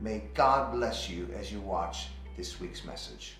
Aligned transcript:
may 0.00 0.22
God 0.34 0.72
bless 0.72 1.08
you 1.08 1.28
as 1.38 1.50
you 1.50 1.60
watch 1.60 2.08
this 2.36 2.60
week's 2.60 2.84
message. 2.84 3.36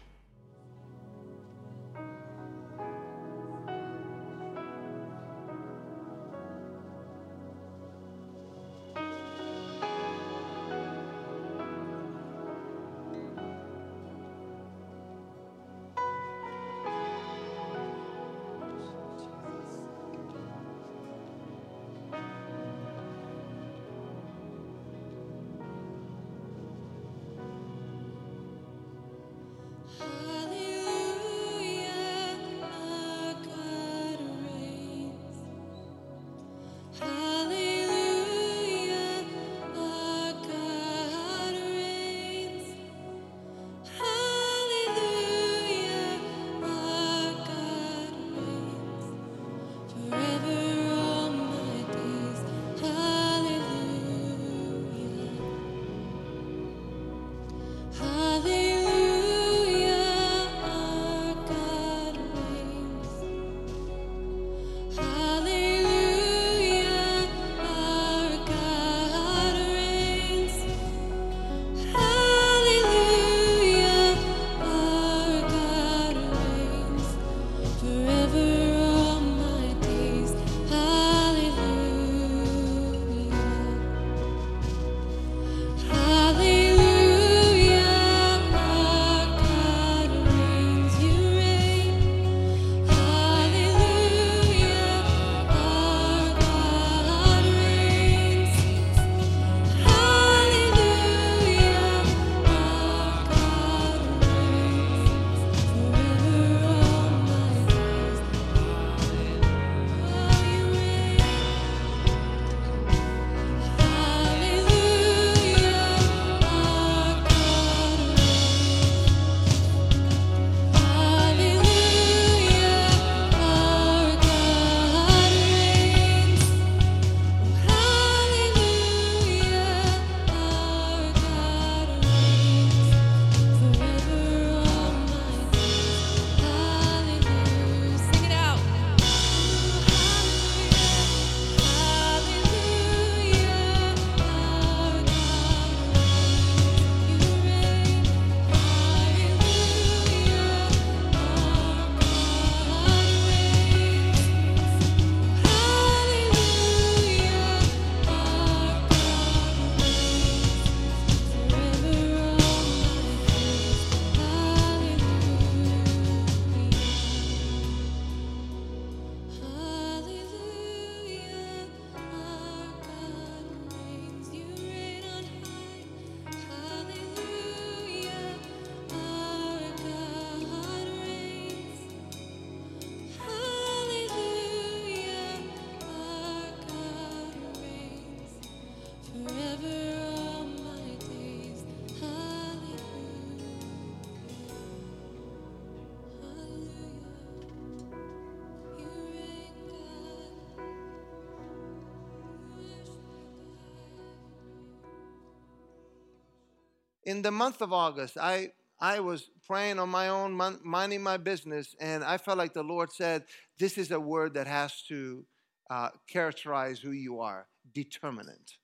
In 207.07 207.23
the 207.23 207.31
month 207.31 207.63
of 207.63 207.73
August, 207.73 208.19
I 208.19 208.51
I 208.79 209.01
was 209.01 209.31
praying 209.47 209.79
on 209.79 209.89
my 209.89 210.09
own, 210.09 210.35
minding 210.63 211.03
my 211.03 211.17
business, 211.17 211.75
and 211.81 212.05
I 212.05 212.19
felt 212.19 212.37
like 212.37 212.53
the 212.53 212.63
Lord 212.63 212.93
said, 212.93 213.25
"This 213.59 213.79
is 213.79 213.91
a 213.91 213.99
word 213.99 214.35
that 214.35 214.47
has 214.47 214.83
to 214.89 215.25
uh, 215.71 215.91
characterize 216.07 216.81
who 216.81 216.91
you 216.91 217.21
are, 217.21 217.47
determinant." 217.73 218.59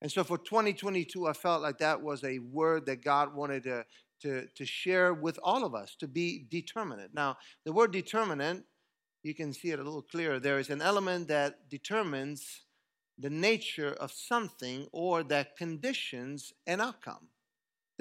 And 0.00 0.10
so 0.10 0.24
for 0.24 0.38
2022, 0.38 1.28
I 1.28 1.32
felt 1.32 1.62
like 1.62 1.78
that 1.78 2.02
was 2.02 2.24
a 2.24 2.40
word 2.40 2.86
that 2.86 3.04
God 3.04 3.32
wanted 3.32 3.62
to, 3.62 3.86
to, 4.22 4.48
to 4.48 4.66
share 4.66 5.14
with 5.14 5.38
all 5.44 5.64
of 5.64 5.76
us 5.76 5.94
to 6.00 6.08
be 6.08 6.44
determinant. 6.50 7.14
Now, 7.14 7.36
the 7.64 7.72
word 7.72 7.92
determinant, 7.92 8.64
you 9.22 9.32
can 9.32 9.52
see 9.52 9.70
it 9.70 9.78
a 9.78 9.84
little 9.84 10.02
clearer. 10.02 10.40
There 10.40 10.58
is 10.58 10.70
an 10.70 10.82
element 10.82 11.28
that 11.28 11.68
determines 11.70 12.64
the 13.16 13.30
nature 13.30 13.92
of 14.00 14.10
something 14.10 14.88
or 14.90 15.22
that 15.22 15.56
conditions 15.56 16.52
an 16.66 16.80
outcome. 16.80 17.28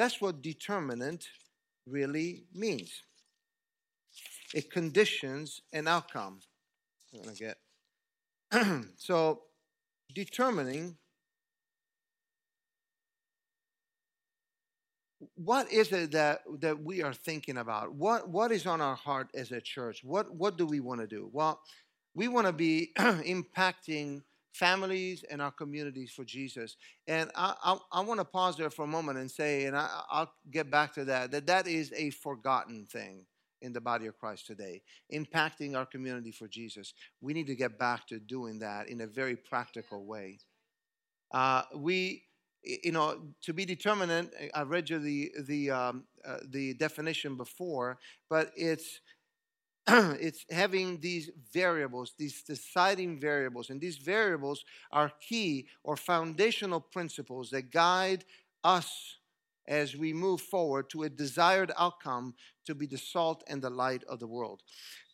That's 0.01 0.19
what 0.19 0.41
determinant 0.41 1.27
really 1.85 2.45
means. 2.55 3.03
It 4.51 4.71
conditions 4.71 5.61
an 5.73 5.87
outcome. 5.87 6.39
I'm 7.13 7.35
to 7.35 7.55
get. 8.51 8.83
so, 8.97 9.43
determining 10.15 10.97
what 15.35 15.71
is 15.71 15.91
it 15.91 16.13
that, 16.13 16.39
that 16.61 16.83
we 16.83 17.03
are 17.03 17.13
thinking 17.13 17.57
about? 17.57 17.93
What, 17.93 18.27
what 18.27 18.51
is 18.51 18.65
on 18.65 18.81
our 18.81 18.95
heart 18.95 19.27
as 19.35 19.51
a 19.51 19.61
church? 19.61 20.03
What, 20.03 20.33
what 20.33 20.57
do 20.57 20.65
we 20.65 20.79
want 20.79 21.01
to 21.01 21.07
do? 21.07 21.29
Well, 21.31 21.61
we 22.15 22.27
want 22.27 22.47
to 22.47 22.53
be 22.53 22.89
impacting 22.97 24.23
families 24.51 25.23
and 25.29 25.41
our 25.41 25.51
communities 25.51 26.11
for 26.11 26.23
Jesus. 26.23 26.75
And 27.07 27.31
I, 27.35 27.53
I, 27.63 27.77
I 27.91 28.01
want 28.01 28.19
to 28.19 28.25
pause 28.25 28.57
there 28.57 28.69
for 28.69 28.83
a 28.83 28.87
moment 28.87 29.17
and 29.17 29.29
say, 29.29 29.65
and 29.65 29.75
I, 29.75 29.87
I'll 30.09 30.31
get 30.49 30.69
back 30.69 30.93
to 30.95 31.05
that, 31.05 31.31
that 31.31 31.47
that 31.47 31.67
is 31.67 31.91
a 31.95 32.09
forgotten 32.11 32.85
thing 32.85 33.25
in 33.61 33.73
the 33.73 33.81
body 33.81 34.07
of 34.07 34.17
Christ 34.17 34.47
today, 34.47 34.81
impacting 35.13 35.75
our 35.75 35.85
community 35.85 36.31
for 36.31 36.47
Jesus. 36.47 36.93
We 37.21 37.33
need 37.33 37.47
to 37.47 37.55
get 37.55 37.77
back 37.77 38.07
to 38.07 38.19
doing 38.19 38.59
that 38.59 38.89
in 38.89 39.01
a 39.01 39.07
very 39.07 39.35
practical 39.35 40.05
way. 40.05 40.39
Uh, 41.31 41.63
we, 41.75 42.23
you 42.63 42.91
know, 42.91 43.21
to 43.43 43.53
be 43.53 43.65
determinate. 43.65 44.33
I 44.53 44.63
read 44.63 44.89
you 44.89 44.99
the 44.99 45.31
the 45.47 45.71
um, 45.71 46.03
uh, 46.25 46.37
the 46.49 46.73
definition 46.73 47.35
before, 47.35 47.97
but 48.29 48.51
it's 48.55 48.99
it's 49.87 50.45
having 50.49 50.99
these 50.99 51.31
variables, 51.51 52.13
these 52.17 52.43
deciding 52.43 53.19
variables, 53.19 53.69
and 53.69 53.81
these 53.81 53.97
variables 53.97 54.63
are 54.91 55.11
key 55.27 55.67
or 55.83 55.97
foundational 55.97 56.79
principles 56.79 57.49
that 57.49 57.71
guide 57.71 58.23
us 58.63 59.17
as 59.67 59.95
we 59.95 60.11
move 60.13 60.41
forward 60.41 60.89
to 60.89 61.03
a 61.03 61.09
desired 61.09 61.71
outcome 61.77 62.33
to 62.65 62.75
be 62.75 62.85
the 62.85 62.97
salt 62.97 63.43
and 63.47 63.61
the 63.61 63.69
light 63.69 64.03
of 64.05 64.19
the 64.19 64.27
world. 64.27 64.61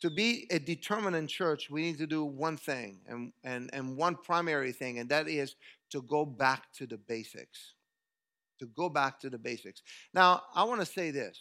To 0.01 0.09
be 0.09 0.47
a 0.51 0.59
determinant 0.59 1.29
church, 1.29 1.69
we 1.69 1.81
need 1.81 1.97
to 1.99 2.07
do 2.07 2.23
one 2.23 2.57
thing 2.57 2.99
and, 3.07 3.31
and, 3.43 3.69
and 3.73 3.97
one 3.97 4.15
primary 4.15 4.71
thing, 4.71 4.99
and 4.99 5.09
that 5.09 5.27
is 5.27 5.55
to 5.91 6.01
go 6.01 6.25
back 6.25 6.73
to 6.73 6.85
the 6.85 6.97
basics. 6.97 7.73
To 8.59 8.65
go 8.65 8.89
back 8.89 9.19
to 9.21 9.29
the 9.29 9.37
basics. 9.37 9.83
Now, 10.13 10.43
I 10.55 10.63
want 10.63 10.79
to 10.81 10.85
say 10.85 11.11
this. 11.11 11.39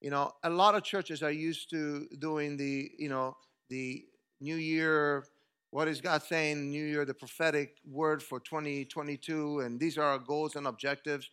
You 0.00 0.10
know, 0.10 0.32
a 0.42 0.50
lot 0.50 0.74
of 0.74 0.82
churches 0.82 1.22
are 1.22 1.30
used 1.30 1.70
to 1.70 2.06
doing 2.18 2.56
the, 2.56 2.90
you 2.98 3.08
know, 3.08 3.36
the 3.70 4.04
New 4.40 4.56
Year, 4.56 5.24
what 5.70 5.88
is 5.88 6.00
God 6.00 6.22
saying, 6.22 6.70
New 6.70 6.84
Year, 6.84 7.04
the 7.04 7.14
prophetic 7.14 7.76
word 7.86 8.22
for 8.22 8.38
2022, 8.40 9.60
and 9.60 9.80
these 9.80 9.96
are 9.98 10.04
our 10.04 10.18
goals 10.18 10.56
and 10.56 10.66
objectives. 10.66 11.30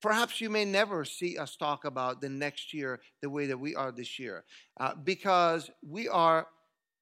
Perhaps 0.00 0.40
you 0.40 0.48
may 0.48 0.64
never 0.64 1.04
see 1.04 1.36
us 1.36 1.56
talk 1.56 1.84
about 1.84 2.20
the 2.20 2.28
next 2.28 2.72
year 2.72 3.00
the 3.20 3.28
way 3.28 3.46
that 3.46 3.58
we 3.58 3.74
are 3.74 3.92
this 3.92 4.18
year, 4.18 4.44
uh, 4.80 4.94
because 5.04 5.70
we 5.86 6.08
are 6.08 6.46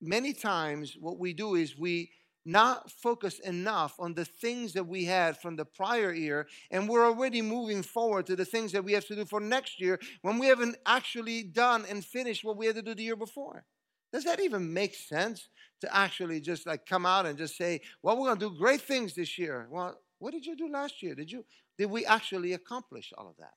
many 0.01 0.33
times 0.33 0.97
what 0.99 1.19
we 1.19 1.33
do 1.33 1.55
is 1.55 1.79
we 1.79 2.11
not 2.47 2.91
focused 2.91 3.41
enough 3.41 3.97
on 3.99 4.15
the 4.15 4.25
things 4.25 4.73
that 4.75 4.87
we 4.87 5.05
had 5.05 5.37
from 5.37 5.57
the 5.57 5.65
prior 5.65 6.13
year, 6.13 6.47
and 6.71 6.89
we're 6.89 7.05
already 7.05 7.43
moving 7.43 7.83
forward 7.83 8.27
to 8.27 8.37
the 8.37 8.45
things 8.45 8.73
that 8.73 8.85
we 8.85 8.93
have 8.93 9.07
to 9.07 9.17
do 9.17 9.25
for 9.25 9.41
next 9.41 9.81
year 9.81 9.99
when 10.23 10.39
we 10.39 10.47
haven't 10.47 10.77
actually 10.87 11.43
done 11.43 11.85
and 11.89 12.05
finished 12.05 12.45
what 12.45 12.57
we 12.57 12.67
had 12.67 12.77
to 12.77 12.83
do 12.83 12.95
the 12.95 13.03
year 13.03 13.17
before. 13.17 13.65
Does 14.13 14.25
that 14.25 14.41
even 14.41 14.73
make 14.73 14.95
sense 14.95 15.49
to 15.81 15.95
actually 15.95 16.41
just 16.41 16.67
like 16.67 16.87
come 16.87 17.05
out 17.05 17.27
and 17.27 17.37
just 17.37 17.57
say, 17.57 17.81
well, 18.03 18.17
we're 18.17 18.29
going 18.29 18.39
to 18.39 18.49
do 18.49 18.59
great 18.59 18.81
things 18.81 19.15
this 19.15 19.37
year? 19.37 19.67
Well, 19.71 19.99
what 20.19 20.33
did 20.33 20.47
you 20.47 20.57
do 20.57 20.71
last 20.71 21.03
year? 21.03 21.15
Did 21.15 21.31
you 21.31 21.45
did 21.77 21.91
we 21.91 22.07
actually 22.07 22.55
accomplish 22.55 23.13
all 23.19 23.29
of 23.29 23.37
that? 23.39 23.53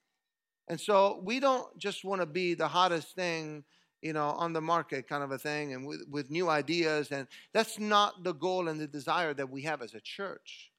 And 0.67 0.79
so 0.79 1.21
we 1.23 1.39
don't 1.39 1.77
just 1.77 2.03
want 2.03 2.21
to 2.21 2.25
be 2.25 2.53
the 2.53 2.67
hottest 2.67 3.15
thing 3.15 3.63
you 4.01 4.13
know, 4.13 4.29
on 4.29 4.53
the 4.53 4.61
market 4.61 5.07
kind 5.07 5.23
of 5.23 5.31
a 5.31 5.37
thing 5.37 5.73
and 5.73 5.85
with, 5.85 6.01
with 6.09 6.29
new 6.29 6.49
ideas. 6.49 7.11
And 7.11 7.27
that's 7.53 7.79
not 7.79 8.23
the 8.23 8.33
goal 8.33 8.67
and 8.67 8.79
the 8.79 8.87
desire 8.87 9.33
that 9.33 9.49
we 9.49 9.61
have 9.63 9.81
as 9.81 9.93
a 9.93 9.99
church. 10.01 10.71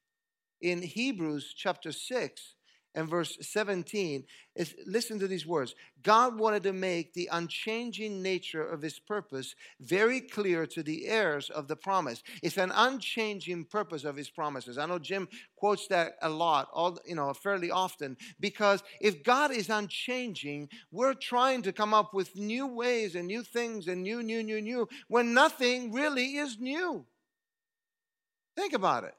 In 0.61 0.81
Hebrews 0.81 1.53
chapter 1.55 1.91
6, 1.91 2.55
and 2.95 3.09
verse 3.09 3.37
17 3.41 4.25
is 4.55 4.75
listen 4.85 5.17
to 5.19 5.27
these 5.27 5.45
words. 5.45 5.75
God 6.03 6.37
wanted 6.37 6.63
to 6.63 6.73
make 6.73 7.13
the 7.13 7.29
unchanging 7.31 8.21
nature 8.21 8.63
of 8.63 8.81
his 8.81 8.99
purpose 8.99 9.55
very 9.79 10.19
clear 10.19 10.65
to 10.67 10.83
the 10.83 11.07
heirs 11.07 11.49
of 11.49 11.67
the 11.67 11.75
promise. 11.75 12.21
It's 12.43 12.57
an 12.57 12.71
unchanging 12.75 13.65
purpose 13.65 14.03
of 14.03 14.17
his 14.17 14.29
promises. 14.29 14.77
I 14.77 14.85
know 14.85 14.99
jim 14.99 15.27
quotes 15.55 15.87
that 15.87 16.13
a 16.21 16.29
lot 16.29 16.69
all 16.73 16.97
you 17.05 17.15
know 17.15 17.33
fairly 17.33 17.71
often 17.71 18.17
because 18.39 18.83
if 18.99 19.23
god 19.23 19.51
is 19.51 19.69
unchanging 19.69 20.69
we're 20.91 21.13
trying 21.13 21.61
to 21.61 21.71
come 21.71 21.93
up 21.93 22.13
with 22.13 22.35
new 22.35 22.67
ways 22.67 23.15
and 23.15 23.27
new 23.27 23.43
things 23.43 23.87
and 23.87 24.03
new 24.03 24.21
new 24.23 24.43
new 24.43 24.61
new 24.61 24.87
when 25.07 25.33
nothing 25.33 25.91
really 25.91 26.37
is 26.37 26.57
new. 26.59 27.05
Think 28.55 28.73
about 28.73 29.05
it 29.05 29.13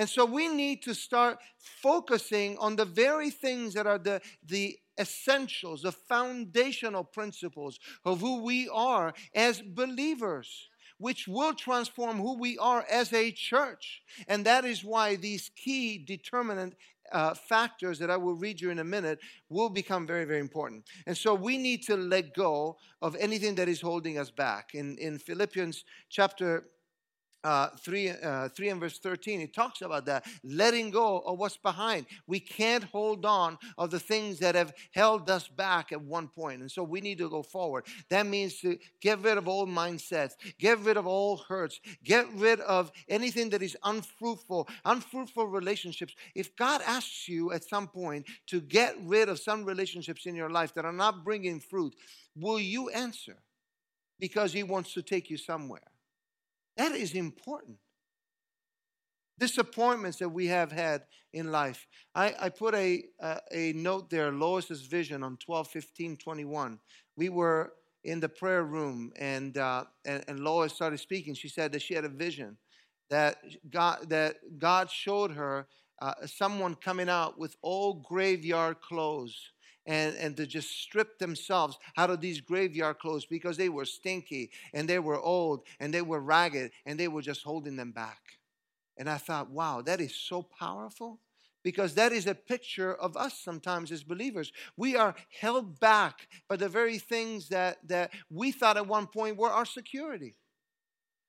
and 0.00 0.08
so 0.08 0.24
we 0.24 0.48
need 0.48 0.80
to 0.84 0.94
start 0.94 1.36
focusing 1.58 2.56
on 2.56 2.74
the 2.74 2.86
very 2.86 3.28
things 3.28 3.74
that 3.74 3.86
are 3.86 3.98
the, 3.98 4.22
the 4.46 4.78
essentials, 4.98 5.82
the 5.82 5.92
foundational 5.92 7.04
principles 7.04 7.78
of 8.06 8.18
who 8.22 8.42
we 8.42 8.66
are 8.70 9.12
as 9.34 9.60
believers, 9.60 10.70
which 10.96 11.28
will 11.28 11.52
transform 11.52 12.16
who 12.16 12.38
we 12.38 12.56
are 12.56 12.86
as 12.90 13.12
a 13.12 13.30
church. 13.30 14.00
And 14.26 14.46
that 14.46 14.64
is 14.64 14.82
why 14.82 15.16
these 15.16 15.50
key 15.54 15.98
determinant 15.98 16.76
uh, 17.12 17.34
factors 17.34 17.98
that 17.98 18.10
I 18.10 18.16
will 18.16 18.36
read 18.36 18.58
you 18.58 18.70
in 18.70 18.78
a 18.78 18.84
minute 18.84 19.18
will 19.50 19.68
become 19.68 20.06
very, 20.06 20.24
very 20.24 20.40
important. 20.40 20.86
And 21.06 21.14
so 21.14 21.34
we 21.34 21.58
need 21.58 21.82
to 21.88 21.96
let 21.98 22.32
go 22.32 22.78
of 23.02 23.16
anything 23.16 23.54
that 23.56 23.68
is 23.68 23.82
holding 23.82 24.16
us 24.16 24.30
back. 24.30 24.70
In, 24.74 24.96
in 24.96 25.18
Philippians 25.18 25.84
chapter 26.08 26.64
uh, 27.44 27.68
3, 27.78 28.10
uh, 28.10 28.48
3 28.48 28.68
and 28.68 28.80
verse 28.80 28.98
13, 28.98 29.40
it 29.40 29.54
talks 29.54 29.82
about 29.82 30.06
that, 30.06 30.26
letting 30.44 30.90
go 30.90 31.20
of 31.20 31.38
what's 31.38 31.56
behind. 31.56 32.06
We 32.26 32.40
can't 32.40 32.84
hold 32.84 33.24
on 33.24 33.58
of 33.78 33.90
the 33.90 34.00
things 34.00 34.38
that 34.40 34.54
have 34.54 34.72
held 34.92 35.30
us 35.30 35.48
back 35.48 35.92
at 35.92 36.00
one 36.00 36.28
point. 36.28 36.60
And 36.60 36.70
so 36.70 36.82
we 36.82 37.00
need 37.00 37.18
to 37.18 37.30
go 37.30 37.42
forward. 37.42 37.86
That 38.10 38.26
means 38.26 38.60
to 38.60 38.78
get 39.00 39.20
rid 39.20 39.38
of 39.38 39.48
old 39.48 39.68
mindsets, 39.68 40.32
get 40.58 40.78
rid 40.80 40.96
of 40.96 41.06
old 41.06 41.44
hurts, 41.48 41.80
get 42.04 42.26
rid 42.34 42.60
of 42.60 42.92
anything 43.08 43.50
that 43.50 43.62
is 43.62 43.76
unfruitful, 43.84 44.68
unfruitful 44.84 45.46
relationships. 45.46 46.14
If 46.34 46.54
God 46.56 46.82
asks 46.86 47.28
you 47.28 47.52
at 47.52 47.64
some 47.64 47.88
point 47.88 48.26
to 48.48 48.60
get 48.60 48.96
rid 49.02 49.28
of 49.28 49.38
some 49.38 49.64
relationships 49.64 50.26
in 50.26 50.34
your 50.34 50.50
life 50.50 50.74
that 50.74 50.84
are 50.84 50.92
not 50.92 51.24
bringing 51.24 51.60
fruit, 51.60 51.94
will 52.36 52.60
you 52.60 52.90
answer? 52.90 53.36
Because 54.18 54.52
He 54.52 54.62
wants 54.62 54.92
to 54.94 55.02
take 55.02 55.30
you 55.30 55.38
somewhere. 55.38 55.80
That 56.80 56.92
is 56.92 57.12
important. 57.12 57.76
Disappointments 59.38 60.16
that 60.20 60.30
we 60.30 60.46
have 60.46 60.72
had 60.72 61.02
in 61.34 61.52
life. 61.52 61.86
I, 62.14 62.34
I 62.40 62.48
put 62.48 62.74
a, 62.74 63.04
a, 63.20 63.38
a 63.52 63.72
note 63.74 64.08
there, 64.08 64.32
Lois's 64.32 64.86
vision 64.86 65.22
on 65.22 65.36
12 65.36 65.68
15 65.68 66.16
21. 66.16 66.78
We 67.16 67.28
were 67.28 67.74
in 68.02 68.18
the 68.18 68.30
prayer 68.30 68.64
room 68.64 69.12
and, 69.16 69.58
uh, 69.58 69.84
and, 70.06 70.24
and 70.26 70.40
Lois 70.40 70.72
started 70.72 71.00
speaking. 71.00 71.34
She 71.34 71.50
said 71.50 71.70
that 71.72 71.82
she 71.82 71.92
had 71.92 72.06
a 72.06 72.08
vision 72.08 72.56
that 73.10 73.36
God, 73.70 74.08
that 74.08 74.36
God 74.58 74.90
showed 74.90 75.32
her 75.32 75.66
uh, 76.00 76.14
someone 76.24 76.74
coming 76.74 77.10
out 77.10 77.38
with 77.38 77.56
old 77.62 78.04
graveyard 78.04 78.80
clothes 78.80 79.52
and, 79.86 80.16
and 80.16 80.36
to 80.36 80.46
just 80.46 80.70
strip 80.70 81.18
themselves 81.18 81.78
out 81.96 82.10
of 82.10 82.20
these 82.20 82.40
graveyard 82.40 82.98
clothes 82.98 83.26
because 83.26 83.56
they 83.56 83.68
were 83.68 83.84
stinky 83.84 84.50
and 84.74 84.88
they 84.88 84.98
were 84.98 85.20
old 85.20 85.62
and 85.80 85.92
they 85.92 86.02
were 86.02 86.20
ragged 86.20 86.70
and 86.86 86.98
they 86.98 87.08
were 87.08 87.22
just 87.22 87.42
holding 87.42 87.76
them 87.76 87.92
back. 87.92 88.20
And 88.96 89.08
I 89.08 89.16
thought, 89.16 89.50
wow, 89.50 89.82
that 89.82 90.00
is 90.00 90.14
so 90.14 90.42
powerful 90.42 91.20
because 91.62 91.94
that 91.94 92.12
is 92.12 92.26
a 92.26 92.34
picture 92.34 92.94
of 92.94 93.16
us 93.16 93.38
sometimes 93.38 93.92
as 93.92 94.02
believers. 94.02 94.52
We 94.76 94.96
are 94.96 95.14
held 95.40 95.80
back 95.80 96.28
by 96.48 96.56
the 96.56 96.68
very 96.68 96.98
things 96.98 97.48
that, 97.48 97.78
that 97.88 98.12
we 98.30 98.52
thought 98.52 98.76
at 98.76 98.86
one 98.86 99.06
point 99.06 99.36
were 99.36 99.50
our 99.50 99.66
security. 99.66 100.34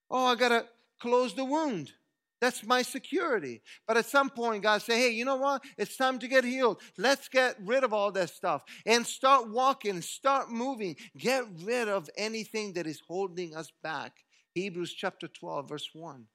Oh, 0.09 0.25
I 0.25 0.35
got 0.35 0.49
to 0.49 0.65
close 0.99 1.33
the 1.33 1.45
wound. 1.45 1.93
That's 2.41 2.65
my 2.65 2.81
security. 2.81 3.61
But 3.87 3.97
at 3.97 4.07
some 4.07 4.31
point, 4.31 4.63
God 4.63 4.81
say, 4.81 4.99
hey, 4.99 5.11
you 5.11 5.23
know 5.23 5.35
what? 5.35 5.63
It's 5.77 5.95
time 5.95 6.17
to 6.19 6.27
get 6.27 6.43
healed. 6.43 6.81
Let's 6.97 7.29
get 7.29 7.55
rid 7.63 7.83
of 7.83 7.93
all 7.93 8.11
that 8.13 8.31
stuff 8.31 8.63
and 8.85 9.05
start 9.05 9.49
walking, 9.49 10.01
start 10.01 10.49
moving. 10.49 10.95
Get 11.15 11.45
rid 11.63 11.87
of 11.87 12.09
anything 12.17 12.73
that 12.73 12.87
is 12.87 12.99
holding 13.07 13.55
us 13.55 13.71
back. 13.83 14.13
Hebrews 14.55 14.93
chapter 14.93 15.27
12, 15.27 15.69
verse 15.69 15.89
1. 15.93 16.25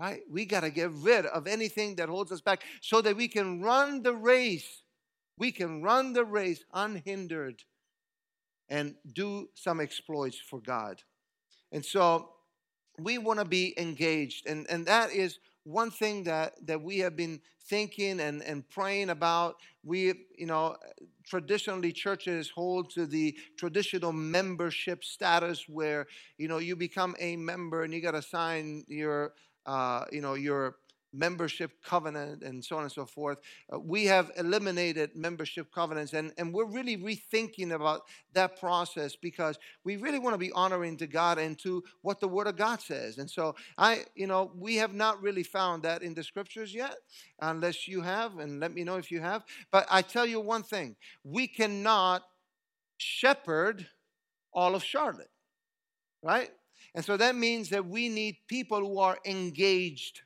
Right? 0.00 0.20
We 0.30 0.44
got 0.44 0.60
to 0.60 0.70
get 0.70 0.90
rid 0.92 1.26
of 1.26 1.48
anything 1.48 1.96
that 1.96 2.08
holds 2.08 2.30
us 2.30 2.40
back 2.40 2.62
so 2.80 3.00
that 3.00 3.16
we 3.16 3.26
can 3.26 3.60
run 3.60 4.02
the 4.02 4.14
race. 4.14 4.82
We 5.36 5.50
can 5.50 5.82
run 5.82 6.12
the 6.12 6.24
race 6.24 6.64
unhindered 6.72 7.62
and 8.68 8.94
do 9.12 9.48
some 9.54 9.80
exploits 9.80 10.38
for 10.38 10.60
God. 10.60 11.02
And 11.72 11.84
so 11.84 12.33
we 12.98 13.18
want 13.18 13.38
to 13.38 13.44
be 13.44 13.74
engaged. 13.78 14.46
And, 14.46 14.66
and 14.70 14.86
that 14.86 15.10
is 15.12 15.38
one 15.64 15.90
thing 15.90 16.24
that, 16.24 16.54
that 16.66 16.82
we 16.82 16.98
have 16.98 17.16
been 17.16 17.40
thinking 17.66 18.20
and, 18.20 18.42
and 18.42 18.68
praying 18.68 19.10
about. 19.10 19.56
We, 19.82 20.12
you 20.36 20.46
know, 20.46 20.76
traditionally 21.26 21.92
churches 21.92 22.50
hold 22.50 22.90
to 22.90 23.06
the 23.06 23.36
traditional 23.56 24.12
membership 24.12 25.04
status 25.04 25.68
where, 25.68 26.06
you 26.38 26.48
know, 26.48 26.58
you 26.58 26.76
become 26.76 27.16
a 27.18 27.36
member 27.36 27.82
and 27.82 27.92
you 27.92 28.00
got 28.00 28.12
to 28.12 28.22
sign 28.22 28.84
your, 28.88 29.32
uh, 29.66 30.04
you 30.12 30.20
know, 30.20 30.34
your 30.34 30.76
membership 31.14 31.70
covenant 31.84 32.42
and 32.42 32.64
so 32.64 32.76
on 32.76 32.82
and 32.82 32.92
so 32.92 33.06
forth. 33.06 33.38
Uh, 33.72 33.78
we 33.78 34.04
have 34.04 34.30
eliminated 34.36 35.14
membership 35.14 35.72
covenants 35.72 36.12
and, 36.12 36.32
and 36.38 36.52
we're 36.52 36.64
really 36.64 36.96
rethinking 36.96 37.72
about 37.72 38.02
that 38.32 38.58
process 38.58 39.14
because 39.16 39.58
we 39.84 39.96
really 39.96 40.18
want 40.18 40.34
to 40.34 40.38
be 40.38 40.52
honoring 40.52 40.96
to 40.96 41.06
God 41.06 41.38
and 41.38 41.58
to 41.60 41.82
what 42.02 42.20
the 42.20 42.28
Word 42.28 42.46
of 42.46 42.56
God 42.56 42.80
says. 42.80 43.18
And 43.18 43.30
so 43.30 43.54
I, 43.78 44.04
you 44.14 44.26
know, 44.26 44.50
we 44.56 44.76
have 44.76 44.92
not 44.92 45.22
really 45.22 45.44
found 45.44 45.82
that 45.84 46.02
in 46.02 46.14
the 46.14 46.24
scriptures 46.24 46.74
yet, 46.74 46.96
unless 47.40 47.86
you 47.86 48.00
have, 48.00 48.38
and 48.38 48.60
let 48.60 48.74
me 48.74 48.84
know 48.84 48.96
if 48.96 49.10
you 49.10 49.20
have. 49.20 49.44
But 49.70 49.86
I 49.90 50.02
tell 50.02 50.26
you 50.26 50.40
one 50.40 50.62
thing 50.62 50.96
we 51.22 51.46
cannot 51.46 52.22
shepherd 52.96 53.86
all 54.52 54.74
of 54.74 54.82
Charlotte, 54.82 55.30
right? 56.22 56.50
And 56.94 57.04
so 57.04 57.16
that 57.16 57.34
means 57.34 57.70
that 57.70 57.86
we 57.86 58.08
need 58.08 58.36
people 58.46 58.80
who 58.80 58.98
are 58.98 59.18
engaged 59.24 60.22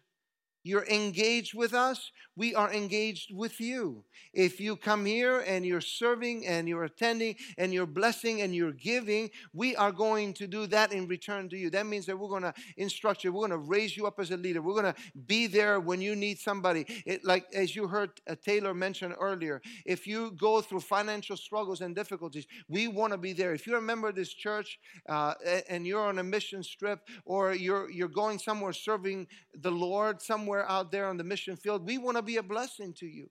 you're 0.69 0.87
engaged 0.87 1.55
with 1.55 1.73
us, 1.73 2.13
we 2.37 2.55
are 2.55 2.73
engaged 2.73 3.35
with 3.35 3.59
you. 3.59 4.05
If 4.33 4.61
you 4.61 4.77
come 4.77 5.07
here 5.07 5.41
and 5.41 5.65
you're 5.65 5.81
serving 5.81 6.47
and 6.47 6.69
you're 6.69 6.85
attending 6.85 7.37
and 7.57 7.73
you're 7.73 7.87
blessing 7.87 8.43
and 8.43 8.55
you're 8.55 8.73
giving, 8.73 9.31
we 9.53 9.75
are 9.77 9.91
going 9.91 10.35
to 10.35 10.47
do 10.47 10.67
that 10.67 10.93
in 10.93 11.09
return 11.09 11.49
to 11.49 11.57
you. 11.57 11.71
That 11.71 11.87
means 11.87 12.05
that 12.07 12.19
we're 12.19 12.29
going 12.29 12.43
to 12.43 12.55
instruct 12.77 13.25
you, 13.25 13.33
we're 13.33 13.49
going 13.49 13.63
to 13.63 13.67
raise 13.77 13.97
you 13.97 14.07
up 14.07 14.21
as 14.21 14.31
a 14.31 14.37
leader, 14.37 14.61
we're 14.61 14.81
going 14.81 14.93
to 14.93 15.01
be 15.27 15.47
there 15.47 15.81
when 15.81 16.01
you 16.03 16.15
need 16.15 16.39
somebody. 16.39 16.85
It, 17.07 17.25
like 17.25 17.47
as 17.55 17.75
you 17.75 17.89
heard 17.89 18.11
uh, 18.29 18.37
Taylor 18.45 18.75
mention 18.75 19.13
earlier, 19.15 19.63
if 19.87 20.07
you 20.07 20.33
go 20.33 20.61
through 20.61 20.81
financial 20.81 21.37
struggles 21.37 21.81
and 21.81 21.97
difficulties, 21.97 22.47
we 22.69 22.89
want 22.89 23.13
to 23.13 23.19
be 23.19 23.33
there. 23.33 23.55
If 23.55 23.67
you're 23.67 23.79
a 23.79 23.83
member 23.83 24.09
of 24.11 24.15
this 24.15 24.35
church 24.35 24.79
uh, 25.09 25.35
and 25.69 25.87
you're 25.87 26.07
on 26.07 26.19
a 26.19 26.25
mission 26.25 26.63
trip 26.79 27.01
or 27.25 27.55
you're, 27.55 27.91
you're 27.91 28.09
going 28.09 28.39
somewhere 28.39 28.75
serving 28.75 29.27
the 29.55 29.71
Lord, 29.71 30.21
somewhere 30.21 30.58
out 30.67 30.91
there 30.91 31.07
on 31.07 31.17
the 31.17 31.25
mission 31.25 31.57
field, 31.57 31.87
we 31.87 31.99
want 31.99 32.17
to 32.17 32.23
be 32.23 32.37
a 32.37 32.43
blessing 32.43 32.93
to 32.95 33.07
you. 33.07 33.29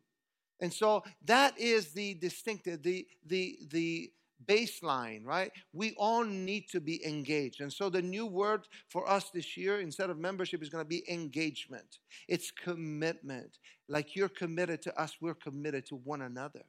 And 0.60 0.74
so 0.74 1.04
that 1.26 1.58
is 1.60 1.94
the 1.94 2.16
distinctive, 2.16 2.82
the 2.84 3.08
the 3.26 3.60
the 3.70 4.12
baseline, 4.46 5.26
right? 5.26 5.52
We 5.74 5.94
all 5.98 6.24
need 6.24 6.70
to 6.70 6.80
be 6.80 7.06
engaged. 7.06 7.62
And 7.62 7.72
so 7.72 7.90
the 7.90 8.02
new 8.02 8.26
word 8.26 8.68
for 8.90 9.10
us 9.10 9.30
this 9.32 9.58
year, 9.58 9.80
instead 9.80 10.10
of 10.10 10.18
membership, 10.18 10.62
is 10.62 10.70
going 10.70 10.84
to 10.84 10.88
be 10.88 11.04
engagement. 11.12 12.00
It's 12.28 12.52
commitment. 12.52 13.58
Like 13.90 14.16
you're 14.16 14.30
committed 14.30 14.82
to 14.84 15.00
us, 15.00 15.18
we're 15.22 15.34
committed 15.34 15.86
to 15.88 15.96
one 15.96 16.22
another. 16.22 16.64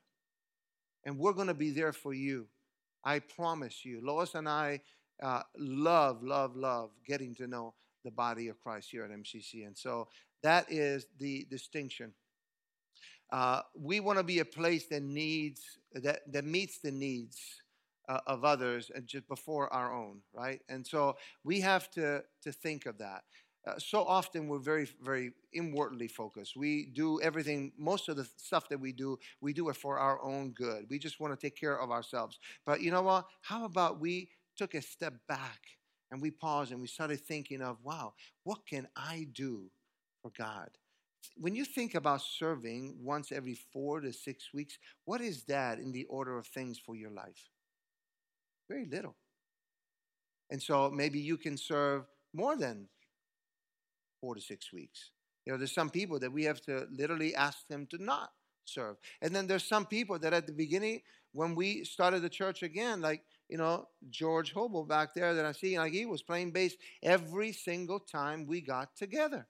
And 1.04 1.18
we're 1.18 1.32
going 1.32 1.48
to 1.48 1.54
be 1.54 1.70
there 1.70 1.92
for 1.92 2.14
you. 2.14 2.46
I 3.04 3.20
promise 3.20 3.84
you. 3.84 4.00
Lois 4.02 4.34
and 4.34 4.48
I 4.48 4.80
uh, 5.22 5.42
love, 5.58 6.22
love, 6.22 6.56
love 6.56 6.90
getting 7.06 7.34
to 7.36 7.46
know 7.46 7.74
the 8.04 8.10
body 8.10 8.48
of 8.48 8.60
Christ 8.60 8.88
here 8.90 9.04
at 9.04 9.10
MCC. 9.10 9.66
And 9.66 9.76
so 9.76 10.08
that 10.42 10.70
is 10.70 11.06
the 11.18 11.46
distinction. 11.50 12.12
Uh, 13.30 13.60
we 13.74 14.00
want 14.00 14.18
to 14.18 14.24
be 14.24 14.38
a 14.38 14.44
place 14.44 14.86
that 14.86 15.02
needs 15.02 15.60
that, 15.92 16.20
that 16.32 16.44
meets 16.44 16.78
the 16.78 16.90
needs 16.90 17.38
uh, 18.08 18.20
of 18.26 18.44
others 18.44 18.90
and 18.94 19.06
just 19.06 19.28
before 19.28 19.72
our 19.72 19.92
own, 19.92 20.20
right? 20.32 20.60
And 20.68 20.86
so 20.86 21.16
we 21.44 21.60
have 21.60 21.90
to 21.92 22.22
to 22.42 22.52
think 22.52 22.86
of 22.86 22.98
that. 22.98 23.24
Uh, 23.66 23.78
so 23.78 24.02
often 24.04 24.48
we're 24.48 24.58
very 24.58 24.88
very 25.02 25.32
inwardly 25.52 26.08
focused. 26.08 26.56
We 26.56 26.86
do 26.86 27.20
everything. 27.20 27.72
Most 27.76 28.08
of 28.08 28.16
the 28.16 28.26
stuff 28.36 28.68
that 28.70 28.80
we 28.80 28.92
do, 28.92 29.18
we 29.42 29.52
do 29.52 29.68
it 29.68 29.76
for 29.76 29.98
our 29.98 30.22
own 30.22 30.52
good. 30.52 30.86
We 30.88 30.98
just 30.98 31.20
want 31.20 31.38
to 31.38 31.46
take 31.46 31.56
care 31.56 31.78
of 31.78 31.90
ourselves. 31.90 32.38
But 32.64 32.80
you 32.80 32.90
know 32.90 33.02
what? 33.02 33.26
How 33.42 33.66
about 33.66 34.00
we 34.00 34.30
took 34.56 34.74
a 34.74 34.80
step 34.80 35.14
back 35.28 35.60
and 36.10 36.22
we 36.22 36.30
paused 36.30 36.72
and 36.72 36.80
we 36.80 36.86
started 36.86 37.20
thinking 37.20 37.60
of, 37.60 37.76
wow, 37.82 38.14
what 38.44 38.66
can 38.66 38.88
I 38.96 39.26
do 39.32 39.70
for 40.28 40.42
God. 40.42 40.68
When 41.36 41.54
you 41.54 41.64
think 41.64 41.94
about 41.94 42.22
serving 42.22 42.96
once 43.00 43.32
every 43.32 43.54
four 43.72 44.00
to 44.00 44.12
six 44.12 44.52
weeks, 44.52 44.78
what 45.04 45.20
is 45.20 45.44
that 45.44 45.78
in 45.78 45.92
the 45.92 46.04
order 46.04 46.38
of 46.38 46.46
things 46.46 46.78
for 46.78 46.96
your 46.96 47.10
life? 47.10 47.50
Very 48.68 48.86
little. 48.86 49.16
And 50.50 50.62
so 50.62 50.90
maybe 50.90 51.18
you 51.18 51.36
can 51.36 51.56
serve 51.56 52.04
more 52.32 52.56
than 52.56 52.88
four 54.20 54.34
to 54.34 54.40
six 54.40 54.72
weeks. 54.72 55.10
You 55.44 55.52
know, 55.52 55.58
there's 55.58 55.74
some 55.74 55.90
people 55.90 56.18
that 56.20 56.32
we 56.32 56.44
have 56.44 56.60
to 56.62 56.86
literally 56.90 57.34
ask 57.34 57.66
them 57.68 57.86
to 57.90 58.02
not 58.02 58.30
serve. 58.64 58.96
And 59.22 59.34
then 59.34 59.46
there's 59.46 59.64
some 59.64 59.86
people 59.86 60.18
that 60.18 60.32
at 60.32 60.46
the 60.46 60.52
beginning, 60.52 61.02
when 61.32 61.54
we 61.54 61.84
started 61.84 62.22
the 62.22 62.28
church 62.28 62.62
again, 62.62 63.00
like, 63.00 63.22
you 63.48 63.58
know, 63.58 63.88
George 64.10 64.52
Hobo 64.52 64.84
back 64.84 65.14
there 65.14 65.34
that 65.34 65.44
I 65.44 65.52
see, 65.52 65.78
like 65.78 65.92
he 65.92 66.04
was 66.04 66.22
playing 66.22 66.50
bass 66.50 66.74
every 67.02 67.52
single 67.52 68.00
time 68.00 68.46
we 68.46 68.60
got 68.60 68.96
together. 68.96 69.46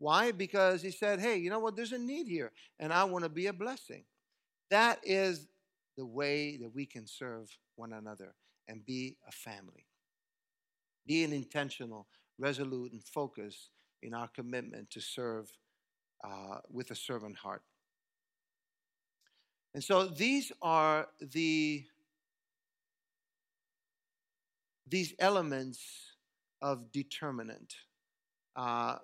Why? 0.00 0.32
Because 0.32 0.80
he 0.80 0.90
said, 0.90 1.20
hey, 1.20 1.36
you 1.36 1.50
know 1.50 1.58
what? 1.58 1.76
There's 1.76 1.92
a 1.92 1.98
need 1.98 2.26
here, 2.26 2.52
and 2.78 2.90
I 2.90 3.04
want 3.04 3.24
to 3.24 3.28
be 3.28 3.48
a 3.48 3.52
blessing. 3.52 4.02
That 4.70 4.98
is 5.04 5.46
the 5.98 6.06
way 6.06 6.56
that 6.56 6.74
we 6.74 6.86
can 6.86 7.06
serve 7.06 7.54
one 7.76 7.92
another 7.92 8.34
and 8.66 8.84
be 8.84 9.18
a 9.28 9.30
family. 9.30 9.84
Being 11.06 11.32
intentional, 11.32 12.06
resolute, 12.38 12.92
and 12.92 13.04
focused 13.04 13.68
in 14.02 14.14
our 14.14 14.28
commitment 14.28 14.90
to 14.92 15.02
serve 15.02 15.50
uh, 16.24 16.60
with 16.70 16.90
a 16.90 16.96
servant 16.96 17.36
heart. 17.36 17.62
And 19.74 19.84
so 19.84 20.06
these 20.06 20.50
are 20.62 21.08
the 21.20 21.84
these 24.88 25.14
elements 25.18 25.84
of 26.62 26.90
determinant. 26.90 27.74
Uh, 28.56 28.96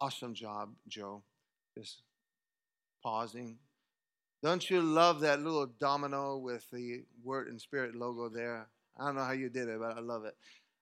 Awesome 0.00 0.34
job, 0.34 0.70
Joe. 0.88 1.22
Just 1.76 2.02
pausing. 3.02 3.58
Don't 4.42 4.68
you 4.68 4.82
love 4.82 5.20
that 5.20 5.40
little 5.40 5.66
domino 5.66 6.36
with 6.36 6.68
the 6.70 7.02
Word 7.24 7.48
and 7.48 7.60
Spirit 7.60 7.94
logo 7.94 8.28
there? 8.28 8.68
I 8.98 9.06
don't 9.06 9.16
know 9.16 9.24
how 9.24 9.32
you 9.32 9.48
did 9.48 9.68
it, 9.68 9.78
but 9.78 9.96
I 9.96 10.00
love 10.00 10.24
it. 10.24 10.36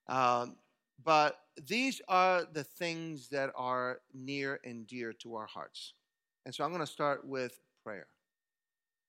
Um, 0.09 0.56
but 1.04 1.38
these 1.66 2.00
are 2.09 2.44
the 2.52 2.64
things 2.64 3.28
that 3.28 3.50
are 3.56 4.00
near 4.12 4.61
and 4.64 4.87
dear 4.87 5.12
to 5.14 5.37
our 5.37 5.47
hearts. 5.47 5.94
And 6.44 6.54
so 6.54 6.64
I'm 6.64 6.71
going 6.71 6.85
to 6.85 6.87
start 6.87 7.26
with 7.26 7.59
prayer. 7.85 8.06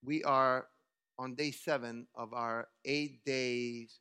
We 0.04 0.24
are 0.24 0.68
on 1.18 1.36
day 1.36 1.52
seven 1.52 2.08
of 2.16 2.34
our 2.34 2.68
eight 2.86 3.24
days 3.26 4.00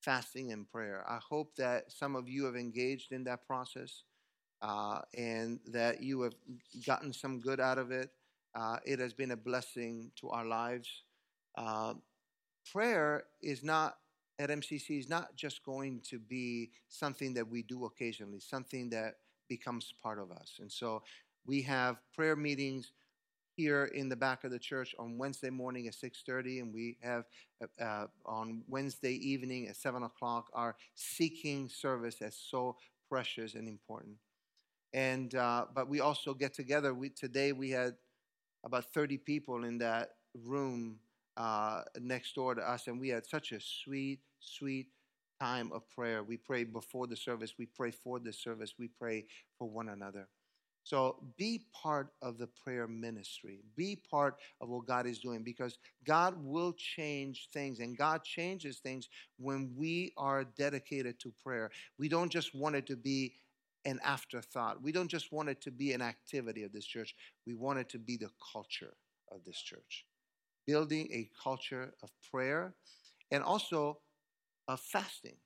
fasting 0.00 0.52
and 0.52 0.70
prayer. 0.70 1.04
I 1.08 1.18
hope 1.26 1.56
that 1.56 1.90
some 1.90 2.16
of 2.16 2.28
you 2.28 2.44
have 2.44 2.56
engaged 2.56 3.12
in 3.12 3.24
that 3.24 3.46
process 3.46 4.04
uh, 4.62 5.00
and 5.16 5.60
that 5.66 6.02
you 6.02 6.22
have 6.22 6.34
gotten 6.86 7.12
some 7.12 7.40
good 7.40 7.60
out 7.60 7.78
of 7.78 7.90
it. 7.90 8.10
Uh, 8.54 8.78
it 8.84 8.98
has 8.98 9.12
been 9.12 9.30
a 9.32 9.36
blessing 9.36 10.10
to 10.16 10.30
our 10.30 10.44
lives. 10.44 10.88
Uh, 11.56 11.94
prayer 12.72 13.24
is 13.42 13.62
not 13.62 13.96
at 14.38 14.50
MCC 14.50 15.00
is 15.00 15.08
not 15.08 15.34
just 15.34 15.64
going 15.64 16.00
to 16.08 16.18
be 16.18 16.70
something 16.88 17.34
that 17.34 17.48
we 17.48 17.62
do 17.62 17.86
occasionally, 17.86 18.38
something 18.38 18.88
that 18.90 19.14
becomes 19.48 19.92
part 20.00 20.20
of 20.20 20.30
us. 20.30 20.58
And 20.60 20.70
so 20.70 21.02
we 21.44 21.62
have 21.62 21.96
prayer 22.14 22.36
meetings 22.36 22.92
here 23.56 23.86
in 23.86 24.08
the 24.08 24.14
back 24.14 24.44
of 24.44 24.52
the 24.52 24.58
church 24.58 24.94
on 24.98 25.18
Wednesday 25.18 25.50
morning 25.50 25.88
at 25.88 25.94
6:30, 25.94 26.60
and 26.60 26.72
we 26.72 26.96
have 27.02 27.24
uh, 27.60 27.82
uh, 27.82 28.06
on 28.24 28.62
Wednesday 28.68 29.14
evening 29.14 29.66
at 29.66 29.76
7 29.76 30.04
o'clock 30.04 30.48
our 30.52 30.76
seeking 30.94 31.68
service 31.68 32.16
that's 32.20 32.36
so 32.36 32.76
precious 33.08 33.54
and 33.54 33.66
important 33.66 34.16
and 34.92 35.34
uh, 35.34 35.66
but 35.74 35.88
we 35.88 36.00
also 36.00 36.34
get 36.34 36.54
together. 36.54 36.94
We 36.94 37.10
today 37.10 37.52
we 37.52 37.70
had 37.70 37.94
about 38.64 38.92
30 38.92 39.18
people 39.18 39.64
in 39.64 39.78
that 39.78 40.10
room 40.44 40.98
uh, 41.36 41.82
next 42.00 42.34
door 42.34 42.54
to 42.54 42.62
us, 42.62 42.86
and 42.86 43.00
we 43.00 43.08
had 43.08 43.26
such 43.26 43.52
a 43.52 43.60
sweet, 43.60 44.20
sweet 44.40 44.88
time 45.40 45.70
of 45.72 45.88
prayer. 45.90 46.22
We 46.22 46.36
pray 46.36 46.64
before 46.64 47.06
the 47.06 47.16
service, 47.16 47.54
we 47.58 47.66
pray 47.66 47.92
for 47.92 48.18
the 48.18 48.32
service, 48.32 48.74
we 48.78 48.88
pray 48.88 49.26
for 49.58 49.68
one 49.68 49.88
another. 49.90 50.28
So 50.88 51.16
be 51.36 51.66
part 51.74 52.14
of 52.22 52.38
the 52.38 52.46
prayer 52.46 52.88
ministry. 52.88 53.60
Be 53.76 54.00
part 54.10 54.36
of 54.62 54.70
what 54.70 54.86
God 54.86 55.06
is 55.06 55.18
doing 55.18 55.42
because 55.42 55.76
God 56.06 56.34
will 56.42 56.72
change 56.72 57.50
things 57.52 57.80
and 57.80 57.94
God 57.96 58.24
changes 58.24 58.78
things 58.78 59.10
when 59.38 59.74
we 59.76 60.14
are 60.16 60.44
dedicated 60.44 61.20
to 61.20 61.32
prayer. 61.44 61.70
We 61.98 62.08
don't 62.08 62.32
just 62.32 62.54
want 62.54 62.74
it 62.74 62.86
to 62.86 62.96
be 62.96 63.34
an 63.84 64.00
afterthought. 64.04 64.82
We 64.82 64.92
don't 64.92 65.08
just 65.08 65.32
want 65.32 65.48
it 65.48 65.60
to 65.62 65.70
be 65.70 65.92
an 65.92 66.02
activity 66.02 66.64
of 66.64 66.72
this 66.72 66.84
church, 66.84 67.14
we 67.46 67.54
want 67.54 67.78
it 67.78 67.88
to 67.90 67.98
be 67.98 68.16
the 68.16 68.30
culture 68.52 68.94
of 69.30 69.44
this 69.44 69.60
church. 69.60 70.04
Building 70.66 71.08
a 71.12 71.30
culture 71.42 71.94
of 72.02 72.10
prayer 72.30 72.74
and 73.30 73.42
also 73.42 73.98
of 74.66 74.80
fasting. 74.80 75.36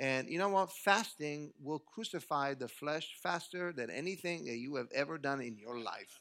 And 0.00 0.28
you 0.28 0.38
know 0.38 0.50
what? 0.50 0.72
Fasting 0.72 1.52
will 1.60 1.80
crucify 1.80 2.54
the 2.54 2.68
flesh 2.68 3.16
faster 3.22 3.72
than 3.72 3.90
anything 3.90 4.44
that 4.44 4.58
you 4.58 4.76
have 4.76 4.88
ever 4.94 5.18
done 5.18 5.40
in 5.40 5.56
your 5.58 5.78
life. 5.78 6.20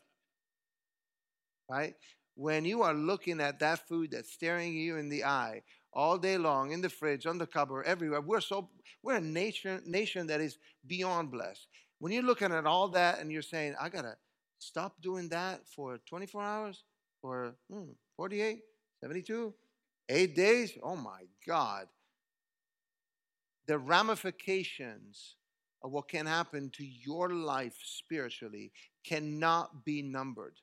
Right? 1.69 1.93
When 2.35 2.65
you 2.65 2.81
are 2.83 2.93
looking 2.93 3.41
at 3.41 3.59
that 3.59 3.87
food 3.87 4.11
that's 4.11 4.31
staring 4.31 4.73
you 4.73 4.97
in 4.97 5.09
the 5.09 5.25
eye, 5.25 5.63
all 5.97 6.17
day 6.17 6.37
long 6.37 6.71
in 6.71 6.79
the 6.79 6.89
fridge, 6.89 7.25
on 7.25 7.39
the 7.39 7.47
cupboard, 7.47 7.83
everywhere. 7.87 8.21
We're 8.21 8.39
so 8.39 8.69
we're 9.01 9.15
a 9.15 9.21
nation 9.21 9.81
nation 9.85 10.27
that 10.27 10.39
is 10.39 10.59
beyond 10.85 11.31
blessed. 11.31 11.67
When 11.99 12.13
you're 12.13 12.23
looking 12.23 12.51
at 12.53 12.67
all 12.67 12.87
that 12.89 13.19
and 13.19 13.31
you're 13.31 13.41
saying, 13.41 13.75
I 13.81 13.89
got 13.89 14.03
to 14.03 14.15
stop 14.59 15.01
doing 15.01 15.27
that 15.29 15.67
for 15.67 15.99
24 16.07 16.41
hours 16.43 16.83
or 17.23 17.55
hmm, 17.71 17.89
48, 18.15 18.59
72, 19.01 19.53
eight 20.09 20.35
days, 20.35 20.73
oh 20.83 20.95
my 20.95 21.21
God. 21.47 21.87
The 23.65 23.79
ramifications 23.79 25.35
of 25.83 25.91
what 25.91 26.07
can 26.07 26.27
happen 26.27 26.69
to 26.75 26.85
your 26.85 27.31
life 27.31 27.75
spiritually 27.83 28.71
cannot 29.03 29.83
be 29.83 30.01
numbered. 30.03 30.53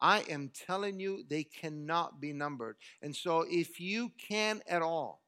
I 0.00 0.20
am 0.28 0.50
telling 0.66 1.00
you, 1.00 1.24
they 1.28 1.44
cannot 1.44 2.20
be 2.20 2.32
numbered. 2.32 2.76
And 3.02 3.14
so, 3.14 3.44
if 3.48 3.80
you 3.80 4.12
can 4.18 4.62
at 4.68 4.82
all, 4.82 5.22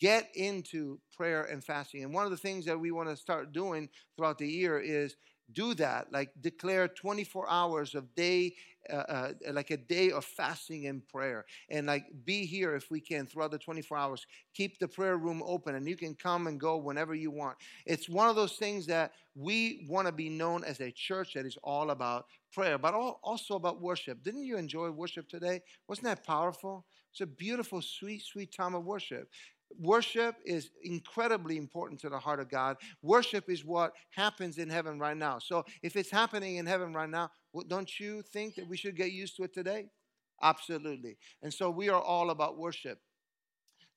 get 0.00 0.28
into 0.34 0.98
prayer 1.16 1.44
and 1.44 1.62
fasting. 1.62 2.02
And 2.02 2.14
one 2.14 2.24
of 2.24 2.30
the 2.30 2.36
things 2.36 2.64
that 2.66 2.80
we 2.80 2.90
want 2.90 3.08
to 3.08 3.16
start 3.16 3.52
doing 3.52 3.88
throughout 4.16 4.38
the 4.38 4.48
year 4.48 4.78
is 4.78 5.16
do 5.52 5.74
that 5.74 6.12
like 6.12 6.30
declare 6.40 6.88
24 6.88 7.48
hours 7.48 7.94
of 7.94 8.14
day 8.14 8.54
uh, 8.88 8.94
uh, 8.94 9.32
like 9.52 9.70
a 9.70 9.76
day 9.76 10.10
of 10.10 10.24
fasting 10.24 10.86
and 10.86 11.06
prayer. 11.06 11.44
And 11.68 11.86
like 11.86 12.06
be 12.24 12.46
here 12.46 12.74
if 12.74 12.90
we 12.90 13.00
can 13.00 13.26
throughout 13.26 13.50
the 13.50 13.58
24 13.58 13.96
hours. 13.96 14.26
Keep 14.54 14.78
the 14.78 14.88
prayer 14.88 15.16
room 15.16 15.42
open 15.44 15.74
and 15.74 15.86
you 15.86 15.96
can 15.96 16.14
come 16.14 16.46
and 16.46 16.58
go 16.58 16.76
whenever 16.76 17.14
you 17.14 17.30
want. 17.30 17.56
It's 17.86 18.08
one 18.08 18.28
of 18.28 18.36
those 18.36 18.54
things 18.54 18.86
that 18.86 19.12
we 19.34 19.86
want 19.88 20.06
to 20.06 20.12
be 20.12 20.28
known 20.28 20.64
as 20.64 20.80
a 20.80 20.90
church 20.90 21.34
that 21.34 21.46
is 21.46 21.58
all 21.62 21.90
about 21.90 22.26
prayer 22.52 22.78
but 22.78 22.94
also 22.94 23.54
about 23.54 23.80
worship. 23.80 24.22
Didn't 24.24 24.44
you 24.44 24.56
enjoy 24.56 24.90
worship 24.90 25.28
today? 25.28 25.60
Wasn't 25.86 26.06
that 26.06 26.24
powerful? 26.26 26.86
It's 27.12 27.20
a 27.20 27.26
beautiful 27.26 27.82
sweet 27.82 28.22
sweet 28.22 28.52
time 28.52 28.74
of 28.74 28.84
worship 28.84 29.28
Worship 29.78 30.36
is 30.44 30.70
incredibly 30.82 31.56
important 31.56 32.00
to 32.00 32.08
the 32.08 32.18
heart 32.18 32.40
of 32.40 32.50
God. 32.50 32.76
Worship 33.02 33.48
is 33.48 33.64
what 33.64 33.92
happens 34.10 34.58
in 34.58 34.68
heaven 34.68 34.98
right 34.98 35.16
now. 35.16 35.38
So, 35.38 35.64
if 35.82 35.96
it's 35.96 36.10
happening 36.10 36.56
in 36.56 36.66
heaven 36.66 36.92
right 36.92 37.08
now, 37.08 37.30
don't 37.68 37.98
you 37.98 38.22
think 38.22 38.56
that 38.56 38.66
we 38.68 38.76
should 38.76 38.96
get 38.96 39.12
used 39.12 39.36
to 39.36 39.44
it 39.44 39.54
today? 39.54 39.86
Absolutely. 40.42 41.16
And 41.42 41.52
so, 41.52 41.70
we 41.70 41.88
are 41.88 42.00
all 42.00 42.30
about 42.30 42.58
worship. 42.58 43.00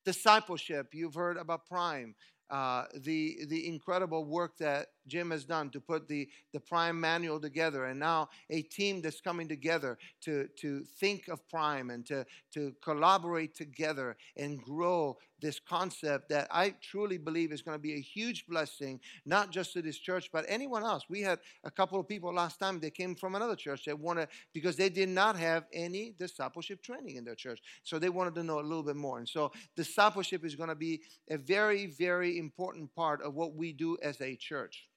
Discipleship, 0.05 0.89
you've 0.93 1.15
heard 1.15 1.37
about 1.37 1.65
Prime. 1.65 2.13
Uh, 2.49 2.83
the 2.99 3.37
the 3.47 3.67
incredible 3.67 4.25
work 4.25 4.57
that 4.57 4.87
Jim 5.07 5.31
has 5.31 5.45
done 5.45 5.69
to 5.69 5.79
put 5.79 6.09
the 6.09 6.27
the 6.51 6.59
Prime 6.59 6.99
manual 6.99 7.39
together, 7.39 7.85
and 7.85 7.99
now 7.99 8.27
a 8.49 8.61
team 8.63 9.01
that's 9.01 9.21
coming 9.21 9.47
together 9.47 9.97
to 10.21 10.49
to 10.59 10.83
think 10.99 11.29
of 11.29 11.47
Prime 11.47 11.89
and 11.89 12.05
to 12.05 12.25
to 12.53 12.75
collaborate 12.83 13.55
together 13.55 14.17
and 14.35 14.61
grow 14.61 15.17
this 15.43 15.59
concept 15.59 16.29
that 16.29 16.47
I 16.49 16.73
truly 16.81 17.17
believe 17.17 17.51
is 17.51 17.61
going 17.61 17.75
to 17.77 17.81
be 17.81 17.93
a 17.93 17.99
huge 17.99 18.47
blessing, 18.47 18.99
not 19.25 19.51
just 19.51 19.73
to 19.73 19.81
this 19.81 19.97
church, 19.97 20.29
but 20.31 20.45
anyone 20.47 20.83
else. 20.83 21.03
We 21.09 21.21
had 21.21 21.39
a 21.65 21.69
couple 21.69 21.99
of 21.99 22.07
people 22.07 22.33
last 22.33 22.59
time 22.59 22.79
they 22.79 22.89
came 22.89 23.13
from 23.13 23.35
another 23.35 23.55
church 23.55 23.83
that 23.85 23.99
wanted 23.99 24.29
because 24.53 24.77
they 24.77 24.89
did 24.89 25.09
not 25.09 25.37
have 25.37 25.65
any 25.73 26.15
discipleship 26.17 26.81
training 26.81 27.17
in 27.17 27.25
their 27.25 27.35
church, 27.35 27.59
so 27.83 27.99
they 27.99 28.09
wanted 28.09 28.33
to 28.35 28.43
know 28.43 28.59
a 28.59 28.61
little 28.61 28.83
bit 28.83 28.95
more. 28.95 29.19
And 29.19 29.27
so 29.27 29.51
discipleship 29.75 30.45
is 30.45 30.55
going 30.55 30.69
to 30.69 30.75
be 30.75 31.01
a 31.29 31.37
very 31.37 31.87
very 31.87 32.39
important 32.39 32.95
part 32.95 33.21
of 33.21 33.35
what 33.35 33.53
we 33.53 33.73
do 33.73 33.97
as 34.01 34.19
a 34.21 34.35
church. 34.35 34.87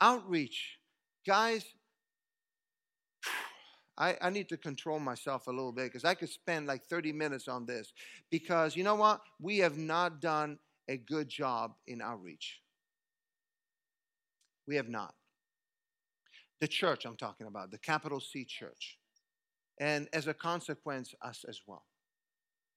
Outreach. 0.00 0.78
Guys, 1.26 1.64
I, 3.96 4.16
I 4.20 4.30
need 4.30 4.48
to 4.48 4.56
control 4.56 4.98
myself 4.98 5.46
a 5.46 5.50
little 5.50 5.72
bit 5.72 5.84
because 5.84 6.04
I 6.04 6.14
could 6.14 6.28
spend 6.28 6.66
like 6.66 6.84
30 6.86 7.12
minutes 7.12 7.48
on 7.48 7.64
this. 7.64 7.92
Because 8.30 8.76
you 8.76 8.82
know 8.82 8.96
what? 8.96 9.20
We 9.40 9.58
have 9.58 9.78
not 9.78 10.20
done 10.20 10.58
a 10.88 10.96
good 10.96 11.28
job 11.28 11.74
in 11.86 12.02
outreach. 12.02 12.60
We 14.66 14.76
have 14.76 14.88
not. 14.88 15.14
The 16.60 16.68
church, 16.68 17.04
I'm 17.04 17.16
talking 17.16 17.46
about, 17.46 17.70
the 17.70 17.78
capital 17.78 18.20
C 18.20 18.44
church. 18.44 18.98
And 19.78 20.08
as 20.12 20.26
a 20.26 20.34
consequence, 20.34 21.14
us 21.22 21.44
as 21.48 21.60
well. 21.66 21.84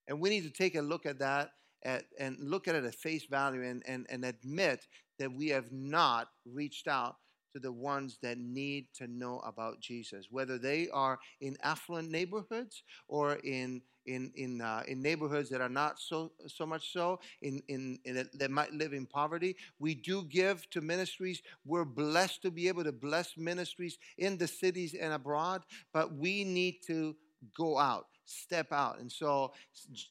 And 0.07 0.19
we 0.19 0.29
need 0.29 0.43
to 0.43 0.50
take 0.50 0.75
a 0.75 0.81
look 0.81 1.05
at 1.05 1.19
that 1.19 1.51
at, 1.83 2.05
and 2.19 2.38
look 2.39 2.67
at 2.67 2.75
it 2.75 2.86
at 2.86 2.95
face 2.95 3.25
value 3.25 3.63
and, 3.63 3.83
and, 3.88 4.05
and 4.09 4.25
admit 4.25 4.88
that 5.19 5.31
we 5.31 5.50
have 5.50 5.71
not 5.71 6.29
reached 6.45 6.88
out 6.88 7.15
to 7.54 7.60
the 7.60 7.72
ones 7.72 8.18
that 8.22 8.38
need 8.38 8.88
to 8.96 9.08
know 9.08 9.39
about 9.39 9.80
Jesus, 9.80 10.27
whether 10.30 10.58
they 10.58 10.89
are 10.89 11.20
in 11.42 11.58
affluent 11.63 12.10
neighborhoods 12.10 12.84
or 13.08 13.36
in 13.44 13.82
in 14.06 14.32
in, 14.36 14.62
uh, 14.62 14.83
in 14.88 15.01
neighborhoods 15.01 15.50
that 15.50 15.62
are 15.62 15.70
not 15.70 16.00
so 16.00 16.31
so 16.48 16.66
much 16.66 16.94
so 16.94 17.20
in, 17.42 17.62
in 17.68 18.00
in 18.05 18.27
that 18.33 18.51
might 18.51 18.74
live 18.74 18.94
in 18.94 19.05
poverty. 19.05 19.55
We 19.79 19.96
do 19.96 20.24
give 20.24 20.70
to 20.72 20.81
ministries. 20.81 21.42
We're 21.66 21.86
blessed 21.86 22.42
to 22.44 22.51
be 22.51 22.68
able 22.68 22.83
to 22.86 22.92
bless 22.92 23.38
ministries 23.38 23.98
in 24.18 24.38
the 24.38 24.48
cities 24.48 24.96
and 25.00 25.14
abroad, 25.14 25.64
but 25.94 26.14
we 26.16 26.44
need 26.44 26.77
to 26.88 27.16
go 27.55 27.77
out 27.77 28.07
step 28.27 28.72
out. 28.72 29.00
And 29.00 29.11
so 29.11 29.51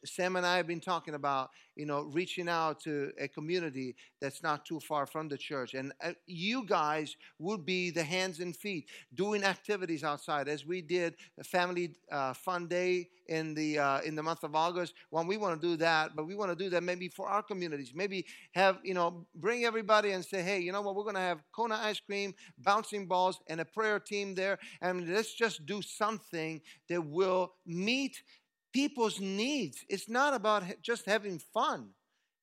Sam 0.05 0.37
and 0.37 0.47
I 0.47 0.57
have 0.57 0.67
been 0.67 0.81
talking 0.81 1.15
about, 1.15 1.51
you 1.75 1.87
know, 1.87 2.03
reaching 2.13 2.49
out 2.49 2.81
to 2.81 3.13
a 3.19 3.29
community 3.29 3.97
that's 4.21 4.43
not 4.43 4.65
too 4.65 4.81
far 4.81 5.07
from 5.07 5.29
the 5.29 5.37
church. 5.37 5.75
And 5.75 5.93
uh, 6.03 6.13
you 6.27 6.65
guys 6.65 7.17
would 7.39 7.65
be 7.65 7.91
the 7.91 8.03
hands 8.03 8.41
and 8.41 8.57
feet 8.57 8.89
doing 9.15 9.45
activities 9.45 10.05
outside 10.05 10.49
as 10.49 10.67
we 10.67 10.81
did 10.81 11.15
a 11.39 11.45
family 11.45 11.95
uh, 12.11 12.33
fun 12.33 12.67
day 12.67 13.09
in 13.29 13.55
the 13.55 13.79
uh, 13.79 14.01
in 14.03 14.15
the 14.15 14.23
month 14.23 14.45
of 14.45 14.55
August. 14.55 14.95
Well, 15.11 15.25
we 15.27 15.37
want 15.37 15.61
to 15.61 15.67
do 15.67 15.77
that, 15.79 16.15
but 16.15 16.27
we 16.27 16.35
want 16.35 16.51
to 16.51 16.57
do 16.57 16.71
that 16.71 16.83
maybe 16.83 17.09
for 17.09 17.29
our 17.29 17.43
communities. 17.43 17.93
Maybe 17.95 18.25
have, 18.53 18.79
you 18.85 18.95
know, 18.95 19.27
bring 19.35 19.65
everybody 19.65 20.13
and 20.13 20.25
say, 20.25 20.43
"Hey, 20.43 20.61
you 20.61 20.73
know 20.73 20.81
what? 20.81 20.95
We're 20.95 21.03
going 21.03 21.17
to 21.17 21.21
have 21.21 21.41
Kona 21.53 21.75
ice 21.83 22.01
cream, 22.01 22.35
bouncing 22.59 23.07
balls 23.07 23.41
and 23.49 23.61
a 23.61 23.65
prayer 23.65 23.99
team 23.99 24.35
there 24.35 24.59
and 24.81 25.09
let's 25.09 25.35
just 25.35 25.67
do 25.67 25.83
something 25.83 26.61
that 26.89 27.05
will 27.05 27.53
meet 27.67 28.06
meet 28.07 28.23
people's 28.73 29.21
needs. 29.21 29.85
It's 29.89 30.09
not 30.09 30.35
about 30.35 30.65
just 30.83 31.07
having 31.07 31.41
fun. 31.53 31.91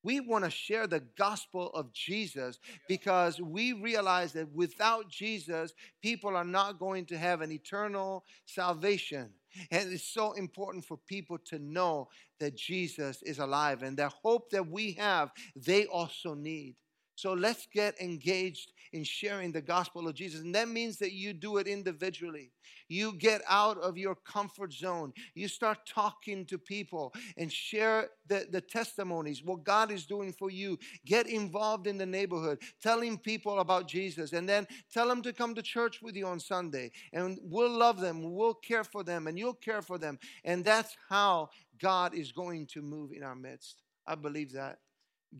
We 0.05 0.19
want 0.19 0.43
to 0.43 0.49
share 0.49 0.85
the 0.85 1.03
gospel 1.17 1.69
of 1.69 1.93
Jesus 1.93 2.59
because 2.89 3.39
we 3.39 3.71
realize 3.71 4.33
that 4.33 4.51
without 4.51 5.07
Jesus, 5.07 5.73
people 6.01 6.35
are 6.35 6.43
not 6.43 6.77
going 6.77 7.05
to 7.05 7.17
have 7.17 7.39
an 7.39 7.53
eternal 7.53 8.25
salvation. 8.45 9.29
And 9.71 9.93
it's 9.93 10.03
so 10.03 10.33
important 10.33 10.83
for 10.83 10.97
people 11.07 11.37
to 11.45 11.59
know 11.59 12.09
that 12.41 12.57
Jesus 12.57 13.21
is 13.21 13.39
alive 13.39 13.81
and 13.81 13.95
the 13.95 14.09
hope 14.09 14.49
that 14.49 14.67
we 14.67 14.93
have, 14.93 15.31
they 15.55 15.85
also 15.85 16.33
need. 16.33 16.75
So 17.15 17.33
let's 17.33 17.67
get 17.71 17.99
engaged 18.01 18.71
in 18.91 19.03
sharing 19.03 19.51
the 19.51 19.61
gospel 19.61 20.07
of 20.07 20.13
Jesus. 20.13 20.41
And 20.41 20.53
that 20.55 20.67
means 20.67 20.97
that 20.97 21.13
you 21.13 21.33
do 21.33 21.57
it 21.57 21.67
individually. 21.67 22.51
You 22.87 23.13
get 23.13 23.41
out 23.49 23.77
of 23.77 23.97
your 23.97 24.15
comfort 24.15 24.73
zone. 24.73 25.13
You 25.33 25.47
start 25.47 25.79
talking 25.87 26.45
to 26.45 26.57
people 26.57 27.13
and 27.37 27.51
share 27.51 28.09
the, 28.27 28.47
the 28.51 28.61
testimonies, 28.61 29.43
what 29.43 29.63
God 29.63 29.91
is 29.91 30.05
doing 30.05 30.31
for 30.31 30.51
you. 30.51 30.77
Get 31.05 31.27
involved 31.27 31.87
in 31.87 31.97
the 31.97 32.05
neighborhood, 32.05 32.61
telling 32.81 33.17
people 33.17 33.59
about 33.59 33.87
Jesus. 33.87 34.33
And 34.33 34.47
then 34.47 34.67
tell 34.91 35.07
them 35.07 35.21
to 35.23 35.33
come 35.33 35.55
to 35.55 35.61
church 35.61 36.01
with 36.01 36.15
you 36.15 36.27
on 36.27 36.39
Sunday. 36.39 36.91
And 37.13 37.39
we'll 37.41 37.75
love 37.75 37.99
them, 37.99 38.33
we'll 38.33 38.53
care 38.53 38.83
for 38.83 39.03
them, 39.03 39.27
and 39.27 39.37
you'll 39.39 39.53
care 39.53 39.81
for 39.81 39.97
them. 39.97 40.19
And 40.43 40.63
that's 40.63 40.95
how 41.09 41.49
God 41.79 42.13
is 42.13 42.31
going 42.31 42.67
to 42.67 42.81
move 42.81 43.11
in 43.11 43.23
our 43.23 43.35
midst. 43.35 43.81
I 44.05 44.15
believe 44.15 44.53
that. 44.53 44.79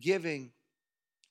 Giving 0.00 0.50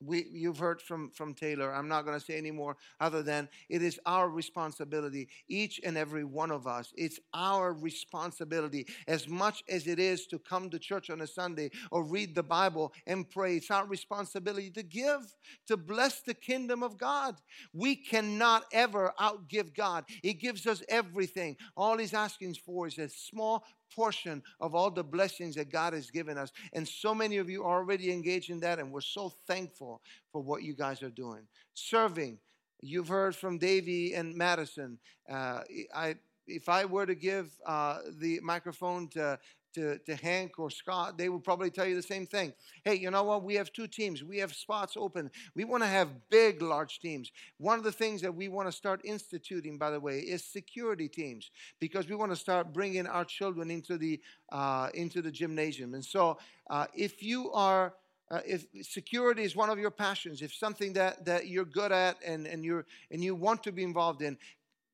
we, 0.05 0.25
you've 0.31 0.57
heard 0.57 0.81
from, 0.81 1.09
from 1.11 1.33
Taylor. 1.33 1.73
I'm 1.73 1.87
not 1.87 2.05
going 2.05 2.19
to 2.19 2.25
say 2.25 2.37
any 2.37 2.51
more 2.51 2.77
other 2.99 3.23
than 3.23 3.49
it 3.69 3.81
is 3.81 3.99
our 4.05 4.29
responsibility, 4.29 5.27
each 5.47 5.79
and 5.83 5.97
every 5.97 6.23
one 6.23 6.51
of 6.51 6.67
us. 6.67 6.93
It's 6.95 7.19
our 7.33 7.73
responsibility 7.73 8.87
as 9.07 9.27
much 9.27 9.63
as 9.69 9.87
it 9.87 9.99
is 9.99 10.27
to 10.27 10.39
come 10.39 10.69
to 10.69 10.79
church 10.79 11.09
on 11.09 11.21
a 11.21 11.27
Sunday 11.27 11.71
or 11.91 12.03
read 12.03 12.35
the 12.35 12.43
Bible 12.43 12.93
and 13.07 13.29
pray. 13.29 13.57
It's 13.57 13.71
our 13.71 13.85
responsibility 13.85 14.69
to 14.71 14.83
give, 14.83 15.35
to 15.67 15.77
bless 15.77 16.21
the 16.21 16.33
kingdom 16.33 16.83
of 16.83 16.97
God. 16.97 17.35
We 17.73 17.95
cannot 17.95 18.65
ever 18.71 19.13
outgive 19.19 19.75
God. 19.75 20.05
He 20.21 20.33
gives 20.33 20.67
us 20.67 20.83
everything. 20.89 21.57
All 21.75 21.97
He's 21.97 22.13
asking 22.13 22.55
for 22.55 22.87
is 22.87 22.97
a 22.97 23.09
small 23.09 23.65
portion 23.95 24.41
of 24.59 24.75
all 24.75 24.91
the 24.91 25.03
blessings 25.03 25.55
that 25.55 25.71
God 25.71 25.93
has 25.93 26.09
given 26.09 26.37
us. 26.37 26.51
And 26.73 26.87
so 26.87 27.13
many 27.13 27.37
of 27.37 27.49
you 27.49 27.63
are 27.63 27.77
already 27.79 28.11
engaged 28.11 28.49
in 28.49 28.59
that, 28.61 28.79
and 28.79 28.91
we're 28.91 29.01
so 29.01 29.33
thankful 29.47 30.01
for 30.31 30.41
what 30.41 30.63
you 30.63 30.73
guys 30.73 31.01
are 31.03 31.09
doing. 31.09 31.41
Serving. 31.73 32.39
You've 32.81 33.07
heard 33.07 33.35
from 33.35 33.57
Davy 33.57 34.13
and 34.13 34.35
Madison. 34.35 34.99
Uh, 35.31 35.61
I, 35.95 36.15
if 36.47 36.67
I 36.67 36.85
were 36.85 37.05
to 37.05 37.15
give 37.15 37.51
uh, 37.65 37.99
the 38.19 38.39
microphone 38.41 39.07
to 39.09 39.39
to, 39.73 39.97
to 39.99 40.15
Hank 40.15 40.59
or 40.59 40.69
Scott, 40.69 41.17
they 41.17 41.29
will 41.29 41.39
probably 41.39 41.69
tell 41.69 41.85
you 41.85 41.95
the 41.95 42.01
same 42.01 42.25
thing. 42.25 42.53
Hey, 42.83 42.95
you 42.95 43.11
know 43.11 43.23
what? 43.23 43.43
We 43.43 43.55
have 43.55 43.71
two 43.71 43.87
teams. 43.87 44.23
We 44.23 44.37
have 44.39 44.53
spots 44.53 44.95
open. 44.97 45.31
We 45.55 45.65
want 45.65 45.83
to 45.83 45.87
have 45.87 46.09
big, 46.29 46.61
large 46.61 46.99
teams. 46.99 47.31
One 47.57 47.77
of 47.77 47.83
the 47.83 47.91
things 47.91 48.21
that 48.21 48.33
we 48.33 48.47
want 48.47 48.67
to 48.67 48.71
start 48.71 49.01
instituting, 49.03 49.77
by 49.77 49.91
the 49.91 49.99
way, 49.99 50.19
is 50.19 50.43
security 50.43 51.07
teams 51.07 51.51
because 51.79 52.09
we 52.09 52.15
want 52.15 52.31
to 52.31 52.35
start 52.35 52.73
bringing 52.73 53.07
our 53.07 53.25
children 53.25 53.71
into 53.71 53.97
the 53.97 54.19
uh, 54.51 54.89
into 54.93 55.21
the 55.21 55.31
gymnasium. 55.31 55.93
And 55.93 56.05
so, 56.05 56.37
uh, 56.69 56.85
if 56.95 57.23
you 57.23 57.51
are 57.51 57.93
uh, 58.31 58.39
if 58.47 58.65
security 58.81 59.43
is 59.43 59.55
one 59.55 59.69
of 59.69 59.77
your 59.77 59.91
passions, 59.91 60.41
if 60.41 60.51
something 60.53 60.93
that, 60.93 61.23
that 61.23 61.47
you're 61.47 61.65
good 61.65 61.91
at 61.91 62.17
and, 62.25 62.47
and, 62.47 62.65
you're, 62.65 62.85
and 63.11 63.23
you 63.23 63.35
want 63.35 63.61
to 63.61 63.71
be 63.71 63.83
involved 63.83 64.23
in, 64.23 64.35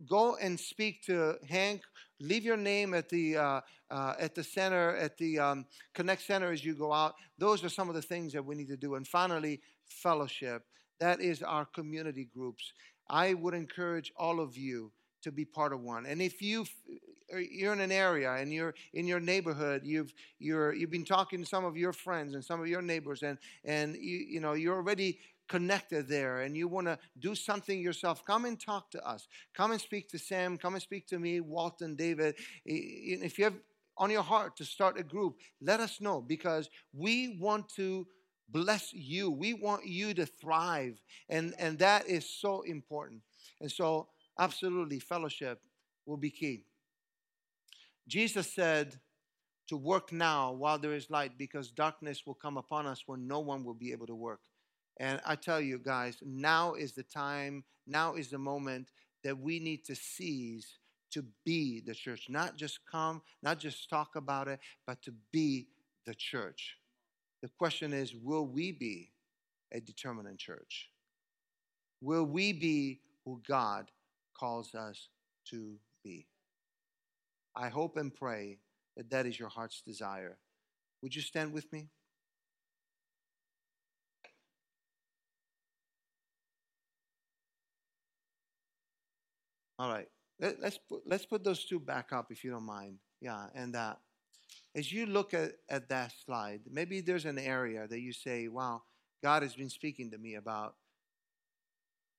go 0.08 0.36
and 0.36 0.60
speak 0.60 1.04
to 1.04 1.36
Hank. 1.48 1.82
Leave 2.20 2.44
your 2.44 2.58
name 2.58 2.94
at 2.94 3.10
the, 3.10 3.38
uh, 3.38 3.62
uh, 3.90 4.14
at 4.20 4.36
the 4.36 4.44
center, 4.44 4.96
at 4.98 5.18
the 5.18 5.40
um, 5.40 5.66
Connect 5.94 6.22
Center 6.22 6.52
as 6.52 6.64
you 6.64 6.76
go 6.76 6.92
out. 6.92 7.16
Those 7.38 7.64
are 7.64 7.70
some 7.70 7.90
of 7.90 7.96
the 7.96 8.02
things 8.02 8.34
that 8.34 8.44
we 8.44 8.56
need 8.56 8.68
to 8.68 8.78
do. 8.78 8.96
And 8.96 9.08
finally, 9.08 9.62
fellowship. 9.88 10.64
That 11.00 11.22
is 11.22 11.42
our 11.42 11.66
community 11.66 12.28
groups. 12.34 12.74
I 13.10 13.34
would 13.34 13.54
encourage 13.54 14.12
all 14.18 14.40
of 14.40 14.58
you 14.58 14.92
to 15.22 15.32
be 15.32 15.46
part 15.46 15.74
of 15.74 15.82
one. 15.82 16.06
And 16.06 16.22
if 16.22 16.42
you 16.42 16.66
you're 17.52 17.74
in 17.74 17.80
an 17.80 17.92
area 17.92 18.34
and 18.34 18.52
you're 18.52 18.74
in 18.94 19.08
your 19.08 19.20
neighborhood, 19.20 19.82
you've 19.84 20.14
you're 20.40 20.74
you've 20.74 20.92
been 20.92 21.06
talking 21.06 21.40
to 21.40 21.46
some 21.46 21.66
of 21.66 21.78
your 21.78 21.94
friends 21.94 22.34
and 22.34 22.44
some 22.44 22.60
of 22.60 22.68
your 22.68 22.82
neighbors, 22.82 23.24
and 23.24 23.38
and 23.66 23.96
you 23.96 24.18
you 24.18 24.40
know 24.40 24.54
you're 24.54 24.76
already 24.76 25.20
connected 25.50 26.08
there 26.08 26.42
and 26.42 26.56
you 26.56 26.68
want 26.68 26.88
to 26.88 26.98
do 27.20 27.36
something 27.36 27.82
yourself, 27.82 28.24
come 28.24 28.46
and 28.46 28.60
talk 28.60 28.90
to 28.92 29.06
us. 29.06 29.28
Come 29.54 29.72
and 29.72 29.82
speak 29.82 30.08
to 30.10 30.20
Sam. 30.20 30.58
Come 30.58 30.76
and 30.76 30.82
speak 30.82 31.08
to 31.08 31.20
me, 31.20 31.42
Walton, 31.42 31.96
David. 31.96 32.36
If 32.66 33.38
you 33.38 33.46
have 33.46 33.56
on 33.98 34.10
your 34.10 34.24
heart 34.24 34.56
to 34.58 34.64
start 34.64 34.98
a 34.98 35.04
group, 35.04 35.36
let 35.60 35.82
us 35.82 36.00
know 36.00 36.22
because 36.22 36.70
we 36.94 37.38
want 37.42 37.68
to 37.76 38.08
bless 38.48 38.94
you. 38.94 39.30
We 39.30 39.54
want 39.54 39.86
you 39.86 40.14
to 40.14 40.26
thrive. 40.26 41.02
And, 41.28 41.54
and 41.60 41.78
that 41.80 42.08
is 42.08 42.30
so 42.30 42.62
important. 42.62 43.22
And 43.60 43.72
so, 43.72 44.08
absolutely, 44.40 45.00
fellowship 45.00 45.60
will 46.06 46.18
be 46.18 46.32
key. 46.32 46.64
Jesus 48.08 48.54
said 48.54 49.00
to 49.68 49.78
work 49.78 50.12
now 50.12 50.54
while 50.54 50.80
there 50.80 50.94
is 50.94 51.12
light 51.12 51.38
because 51.38 51.70
darkness 51.70 52.24
will 52.26 52.34
come 52.34 52.58
upon 52.58 52.88
us 52.88 53.04
when 53.06 53.28
no 53.28 53.40
one 53.40 53.64
will 53.64 53.76
be 53.76 53.92
able 53.92 54.08
to 54.08 54.16
work. 54.16 54.40
And 55.00 55.22
I 55.26 55.36
tell 55.36 55.62
you 55.62 55.80
guys, 55.80 56.18
now 56.22 56.74
is 56.74 56.92
the 56.92 57.04
time, 57.04 57.64
now 57.88 58.16
is 58.16 58.30
the 58.30 58.38
moment 58.38 58.90
that 59.24 59.38
we 59.38 59.60
need 59.60 59.86
to 59.86 59.96
seize 59.96 60.80
to 61.12 61.24
be 61.46 61.82
the 61.82 61.94
church. 61.94 62.28
Not 62.30 62.58
just 62.58 62.80
come, 62.90 63.22
not 63.42 63.60
just 63.60 63.90
talk 63.90 64.16
about 64.16 64.48
it, 64.48 64.60
but 64.86 65.02
to 65.04 65.14
be 65.32 65.68
the 66.06 66.14
church. 66.14 66.78
The 67.42 67.50
question 67.58 67.94
is 67.94 68.14
will 68.16 68.46
we 68.46 68.72
be 68.72 69.12
a 69.72 69.80
determinant 69.80 70.38
church? 70.38 70.90
Will 72.02 72.26
we 72.26 72.54
be 72.54 73.02
who 73.26 73.42
God 73.48 73.90
calls 74.38 74.76
us 74.76 75.10
to 75.50 75.76
be? 76.04 76.28
I 77.56 77.70
hope 77.70 77.98
and 77.98 78.14
pray 78.14 78.60
that 78.96 79.10
that 79.10 79.26
is 79.26 79.40
your 79.40 79.50
heart's 79.50 79.82
desire. 79.82 80.38
Would 81.02 81.16
you 81.16 81.22
stand 81.22 81.54
with 81.54 81.72
me? 81.72 81.88
All 89.80 89.90
right. 89.90 90.10
Let, 90.42 90.62
us 90.62 90.78
put, 90.78 91.04
let's 91.06 91.26
put 91.26 91.44
those 91.44 91.64
two 91.64 91.80
back 91.80 92.12
up 92.12 92.28
if 92.32 92.44
you 92.44 92.52
don't 92.52 92.66
mind. 92.66 92.98
Yeah, 93.22 93.48
and 93.56 93.76
uh, 93.76 93.96
as 94.76 94.92
you 94.92 95.06
look 95.06 95.34
at, 95.34 95.54
at 95.70 95.88
that 95.90 96.12
slide, 96.26 96.62
maybe 96.70 97.00
there's 97.00 97.26
an 97.26 97.40
area 97.40 97.88
that 97.88 98.00
you 98.02 98.12
say, 98.12 98.50
wow, 98.50 98.82
God 99.24 99.42
has 99.44 99.56
been 99.56 99.70
speaking 99.70 100.12
to 100.12 100.18
me 100.18 100.36
about 100.36 100.76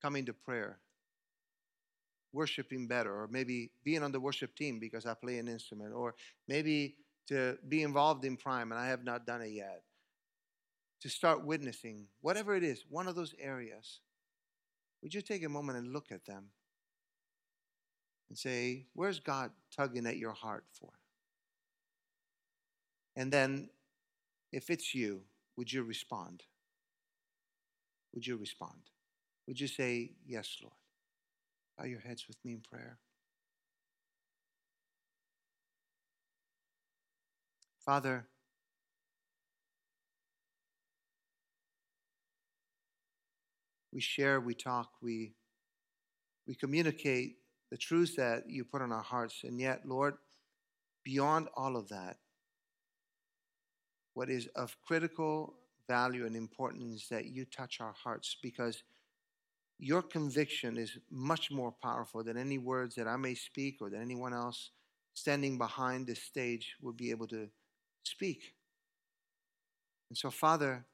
coming 0.03 0.25
to 0.27 0.33
prayer, 0.33 0.79
worshiping 2.33 2.88
better, 2.88 3.12
or 3.12 3.29
maybe 3.31 3.70
being 3.85 4.03
on 4.03 4.12
the 4.12 4.20
worship 4.20 4.57
team 4.57 4.79
because 4.79 5.05
I 5.05 5.12
play 5.12 5.38
an 5.38 5.49
instrument, 5.49 5.92
or 5.94 6.14
maybe 6.49 6.96
to 7.29 7.59
be 7.68 7.83
involved 7.83 8.25
in 8.25 8.37
Prime 8.37 8.73
and 8.73 8.81
I 8.81 8.88
have 8.88 9.05
not 9.05 9.27
done 9.27 9.42
it 9.42 9.53
yet, 9.53 9.83
to 11.03 11.11
start 11.11 11.44
witnessing, 11.44 12.07
whatever 12.23 12.55
it 12.55 12.64
is, 12.64 12.85
one 12.88 13.07
of 13.07 13.16
those 13.16 13.35
areas. 13.38 14.01
Would 15.03 15.14
you 15.14 15.23
take 15.23 15.44
a 15.44 15.49
moment 15.49 15.79
and 15.79 15.92
look 15.92 16.11
at 16.11 16.27
them 16.27 16.51
and 18.31 18.38
say, 18.38 18.87
Where's 18.95 19.21
God 19.21 19.51
tugging 19.77 20.07
at 20.07 20.16
your 20.16 20.33
heart 20.33 20.64
for? 20.73 20.90
And 23.16 23.31
then, 23.31 23.69
if 24.53 24.71
it's 24.71 24.95
you, 24.95 25.23
would 25.57 25.71
you 25.71 25.83
respond? 25.83 26.45
Would 28.14 28.27
you 28.27 28.37
respond? 28.37 28.79
Would 29.47 29.61
you 29.61 29.66
say, 29.66 30.12
Yes, 30.27 30.57
Lord? 30.62 30.73
Bow 31.77 31.85
your 31.85 32.01
heads 32.01 32.27
with 32.29 32.37
me 32.45 32.53
in 32.53 32.61
prayer. 32.61 32.99
Father, 37.85 38.27
we 43.93 44.01
share, 44.01 44.40
we 44.40 44.55
talk, 44.55 44.90
we, 45.03 45.33
we 46.47 46.55
communicate 46.55 47.39
the 47.70 47.76
truths 47.76 48.16
that 48.16 48.48
you 48.48 48.64
put 48.64 48.83
on 48.83 48.92
our 48.92 49.02
hearts. 49.02 49.42
And 49.44 49.61
yet, 49.61 49.83
Lord, 49.87 50.14
beyond 51.04 51.48
all 51.56 51.76
of 51.76 51.88
that, 51.88 52.16
what 54.14 54.28
is 54.28 54.48
of 54.56 54.76
critical 54.87 55.54
value 55.88 56.26
and 56.26 56.37
importance 56.37 57.09
that 57.09 57.26
you 57.26 57.44
touch 57.44 57.80
our 57.80 57.94
hearts 58.04 58.37
because 58.42 58.83
your 59.78 60.02
conviction 60.02 60.76
is 60.76 60.98
much 61.11 61.50
more 61.50 61.74
powerful 61.83 62.22
than 62.22 62.37
any 62.37 62.59
words 62.59 62.94
that 62.96 63.09
I 63.09 63.16
may 63.16 63.35
speak 63.35 63.78
or 63.80 63.88
that 63.90 64.00
anyone 64.00 64.35
else 64.35 64.70
standing 65.14 65.59
behind 65.59 66.06
this 66.06 66.22
stage 66.22 66.76
would 66.83 66.96
be 66.96 67.11
able 67.11 67.26
to 67.28 67.48
speak. 68.04 68.54
And 70.11 70.18
so, 70.18 70.30
Father, 70.30 70.85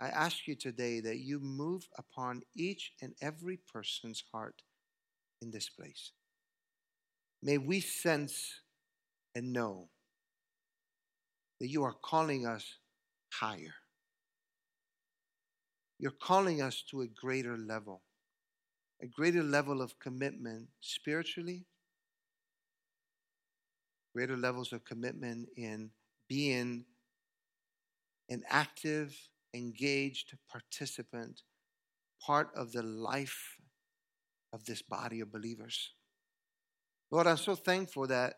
I 0.00 0.08
ask 0.08 0.46
you 0.46 0.54
today 0.54 1.00
that 1.00 1.18
you 1.18 1.40
move 1.40 1.88
upon 1.98 2.42
each 2.54 2.92
and 3.02 3.14
every 3.20 3.58
person's 3.72 4.22
heart 4.32 4.62
in 5.42 5.50
this 5.50 5.68
place. 5.68 6.12
May 7.46 7.58
we 7.58 7.78
sense 7.78 8.60
and 9.36 9.52
know 9.52 9.88
that 11.60 11.68
you 11.68 11.84
are 11.84 11.92
calling 11.92 12.44
us 12.44 12.78
higher. 13.32 13.76
You're 16.00 16.10
calling 16.10 16.60
us 16.60 16.82
to 16.90 17.02
a 17.02 17.06
greater 17.06 17.56
level, 17.56 18.02
a 19.00 19.06
greater 19.06 19.44
level 19.44 19.80
of 19.80 19.96
commitment 20.00 20.66
spiritually, 20.80 21.66
greater 24.12 24.36
levels 24.36 24.72
of 24.72 24.84
commitment 24.84 25.48
in 25.56 25.90
being 26.28 26.84
an 28.28 28.42
active, 28.48 29.16
engaged 29.54 30.36
participant, 30.50 31.42
part 32.20 32.50
of 32.56 32.72
the 32.72 32.82
life 32.82 33.56
of 34.52 34.64
this 34.64 34.82
body 34.82 35.20
of 35.20 35.30
believers. 35.30 35.92
Lord, 37.10 37.26
I'm 37.26 37.36
so 37.36 37.54
thankful 37.54 38.06
that 38.08 38.34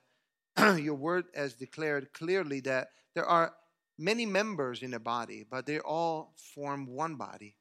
your 0.79 0.95
word 0.95 1.27
has 1.35 1.55
declared 1.55 2.13
clearly 2.13 2.61
that 2.61 2.89
there 3.15 3.27
are 3.27 3.55
many 3.99 4.27
members 4.27 4.83
in 4.83 4.91
the 4.91 5.01
body, 5.01 5.45
but 5.49 5.67
they 5.67 5.79
all 5.81 6.35
form 6.55 6.87
one 6.87 7.17
body. 7.17 7.57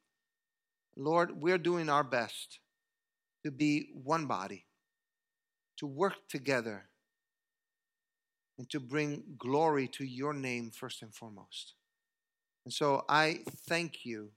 Lord, 0.96 1.40
we're 1.40 1.58
doing 1.58 1.88
our 1.88 2.04
best 2.04 2.60
to 3.44 3.50
be 3.50 3.90
one 3.92 4.26
body, 4.26 4.66
to 5.78 5.86
work 5.86 6.14
together, 6.28 6.88
and 8.58 8.68
to 8.70 8.80
bring 8.80 9.22
glory 9.38 9.86
to 9.88 10.04
your 10.04 10.34
name 10.34 10.70
first 10.70 11.02
and 11.02 11.14
foremost. 11.14 11.74
And 12.64 12.74
so 12.74 13.04
I 13.08 13.40
thank 13.68 14.04
you 14.04 14.30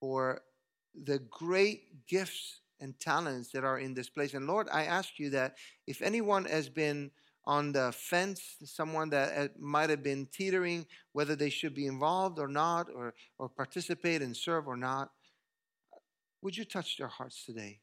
for 0.00 0.42
the 0.94 1.18
great 1.18 2.06
gifts 2.06 2.60
and 2.80 2.98
talents 2.98 3.50
that 3.52 3.64
are 3.64 3.78
in 3.78 3.94
this 3.94 4.08
place. 4.08 4.34
And 4.34 4.46
Lord, 4.46 4.68
I 4.72 4.84
ask 4.84 5.18
you 5.18 5.30
that 5.30 5.56
if 5.86 6.02
anyone 6.02 6.44
has 6.46 6.68
been 6.68 7.10
on 7.46 7.72
the 7.72 7.92
fence, 7.92 8.56
someone 8.64 9.10
that 9.10 9.36
uh, 9.36 9.48
might 9.58 9.90
have 9.90 10.02
been 10.02 10.26
teetering 10.32 10.86
whether 11.12 11.36
they 11.36 11.50
should 11.50 11.74
be 11.74 11.86
involved 11.86 12.38
or 12.38 12.48
not, 12.48 12.88
or, 12.94 13.14
or 13.38 13.48
participate 13.48 14.22
and 14.22 14.36
serve 14.36 14.66
or 14.66 14.76
not, 14.76 15.10
would 16.42 16.56
you 16.56 16.64
touch 16.64 16.96
their 16.96 17.08
hearts 17.08 17.44
today 17.44 17.80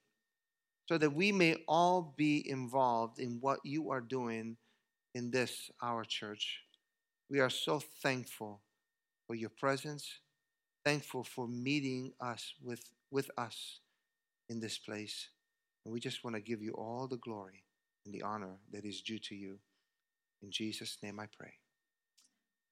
so 0.87 0.97
that 0.97 1.13
we 1.13 1.31
may 1.31 1.55
all 1.67 2.13
be 2.17 2.47
involved 2.49 3.19
in 3.19 3.37
what 3.39 3.59
you 3.63 3.91
are 3.91 4.01
doing 4.01 4.57
in 5.13 5.31
this, 5.31 5.69
our 5.81 6.03
church? 6.03 6.59
We 7.29 7.39
are 7.39 7.49
so 7.49 7.81
thankful 8.01 8.61
for 9.27 9.35
your 9.35 9.51
presence, 9.51 10.07
thankful 10.83 11.23
for 11.23 11.47
meeting 11.47 12.13
us 12.19 12.53
with, 12.61 12.83
with 13.11 13.29
us 13.37 13.79
in 14.51 14.59
this 14.59 14.77
place. 14.77 15.29
And 15.83 15.93
we 15.93 15.99
just 15.99 16.23
want 16.23 16.35
to 16.35 16.41
give 16.41 16.61
you 16.61 16.73
all 16.73 17.07
the 17.07 17.17
glory 17.17 17.63
and 18.05 18.13
the 18.13 18.21
honor 18.21 18.59
that 18.71 18.85
is 18.85 19.01
due 19.01 19.19
to 19.19 19.35
you. 19.35 19.57
In 20.43 20.51
Jesus' 20.51 20.97
name 21.01 21.19
I 21.19 21.25
pray. 21.37 21.53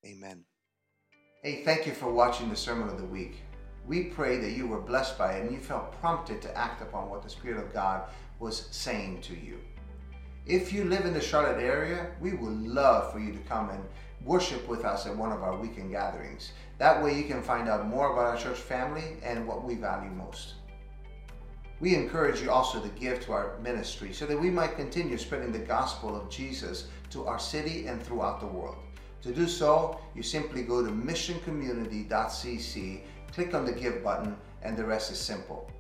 Amen. 0.06 0.44
Hey, 1.42 1.64
thank 1.64 1.88
you 1.88 1.94
for 1.94 2.12
watching 2.12 2.50
the 2.50 2.56
Sermon 2.56 2.90
of 2.90 2.98
the 3.00 3.06
Week. 3.06 3.42
We 3.88 4.04
pray 4.04 4.38
that 4.38 4.52
you 4.52 4.68
were 4.68 4.82
blessed 4.82 5.18
by 5.18 5.34
it 5.34 5.44
and 5.44 5.52
you 5.52 5.60
felt 5.60 6.00
prompted 6.00 6.42
to 6.42 6.58
act 6.58 6.82
upon 6.82 7.10
what 7.10 7.24
the 7.24 7.30
Spirit 7.30 7.64
of 7.64 7.74
God 7.74 8.10
was 8.40 8.68
saying 8.72 9.22
to 9.22 9.34
you. 9.34 9.60
If 10.46 10.74
you 10.74 10.84
live 10.84 11.06
in 11.06 11.14
the 11.14 11.22
Charlotte 11.22 11.62
area, 11.62 12.12
we 12.20 12.34
would 12.34 12.62
love 12.68 13.12
for 13.12 13.20
you 13.20 13.32
to 13.32 13.40
come 13.40 13.70
and 13.70 13.84
worship 14.24 14.68
with 14.68 14.84
us 14.84 15.06
at 15.06 15.16
one 15.16 15.32
of 15.32 15.44
our 15.44 15.58
weekend 15.58 15.92
gatherings. 15.92 16.52
That 16.78 17.02
way 17.04 17.18
you 17.18 17.24
can 17.24 17.42
find 17.42 17.70
out 17.70 17.88
more 17.88 18.12
about 18.12 18.26
our 18.26 18.38
church 18.38 18.58
family 18.58 19.18
and 19.24 19.48
what 19.48 19.64
we 19.64 19.76
value 19.76 20.12
most. 20.12 20.56
We 21.82 21.96
encourage 21.96 22.42
you 22.42 22.52
also 22.52 22.82
to 22.82 22.90
give 22.90 23.24
to 23.26 23.32
our 23.32 23.58
ministry 23.60 24.12
so 24.12 24.26
that 24.26 24.38
we 24.38 24.50
might 24.50 24.76
continue 24.76 25.18
spreading 25.18 25.54
the 25.54 25.60
gospel 25.60 26.14
of 26.14 26.30
Jesus 26.30 26.88
to 27.12 27.26
our 27.26 27.40
city 27.40 27.88
and 27.88 28.04
throughout 28.04 28.42
the 28.42 28.48
world. 28.48 28.76
To 29.22 29.34
do 29.34 29.48
so, 29.48 29.98
you 30.14 30.22
simply 30.22 30.64
go 30.64 30.86
to 30.86 30.92
missioncommunity.cc, 30.92 33.02
click 33.32 33.54
on 33.54 33.66
the 33.66 33.72
give 33.72 34.04
button, 34.04 34.36
and 34.62 34.76
the 34.76 34.84
rest 34.84 35.10
is 35.12 35.20
simple. 35.20 35.72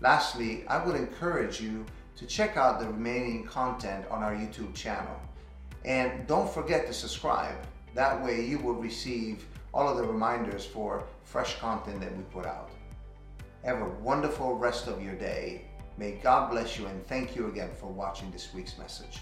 Lastly, 0.00 0.64
I 0.68 0.84
would 0.84 0.94
encourage 0.94 1.60
you 1.60 1.84
to 2.16 2.26
check 2.26 2.56
out 2.56 2.78
the 2.78 2.86
remaining 2.86 3.44
content 3.44 4.06
on 4.10 4.22
our 4.22 4.34
YouTube 4.34 4.74
channel. 4.74 5.20
And 5.84 6.24
don't 6.28 6.48
forget 6.48 6.86
to 6.86 6.92
subscribe. 6.92 7.56
That 7.94 8.22
way 8.22 8.44
you 8.44 8.58
will 8.58 8.74
receive 8.74 9.44
all 9.74 9.88
of 9.88 9.96
the 9.96 10.04
reminders 10.04 10.64
for 10.64 11.02
fresh 11.24 11.58
content 11.58 12.00
that 12.00 12.16
we 12.16 12.22
put 12.24 12.46
out. 12.46 12.70
Have 13.68 13.82
a 13.82 13.90
wonderful 14.00 14.54
rest 14.54 14.86
of 14.86 15.02
your 15.02 15.14
day. 15.14 15.60
May 15.98 16.12
God 16.12 16.50
bless 16.50 16.78
you 16.78 16.86
and 16.86 17.06
thank 17.06 17.36
you 17.36 17.48
again 17.48 17.68
for 17.78 17.88
watching 17.88 18.30
this 18.30 18.54
week's 18.54 18.78
message. 18.78 19.18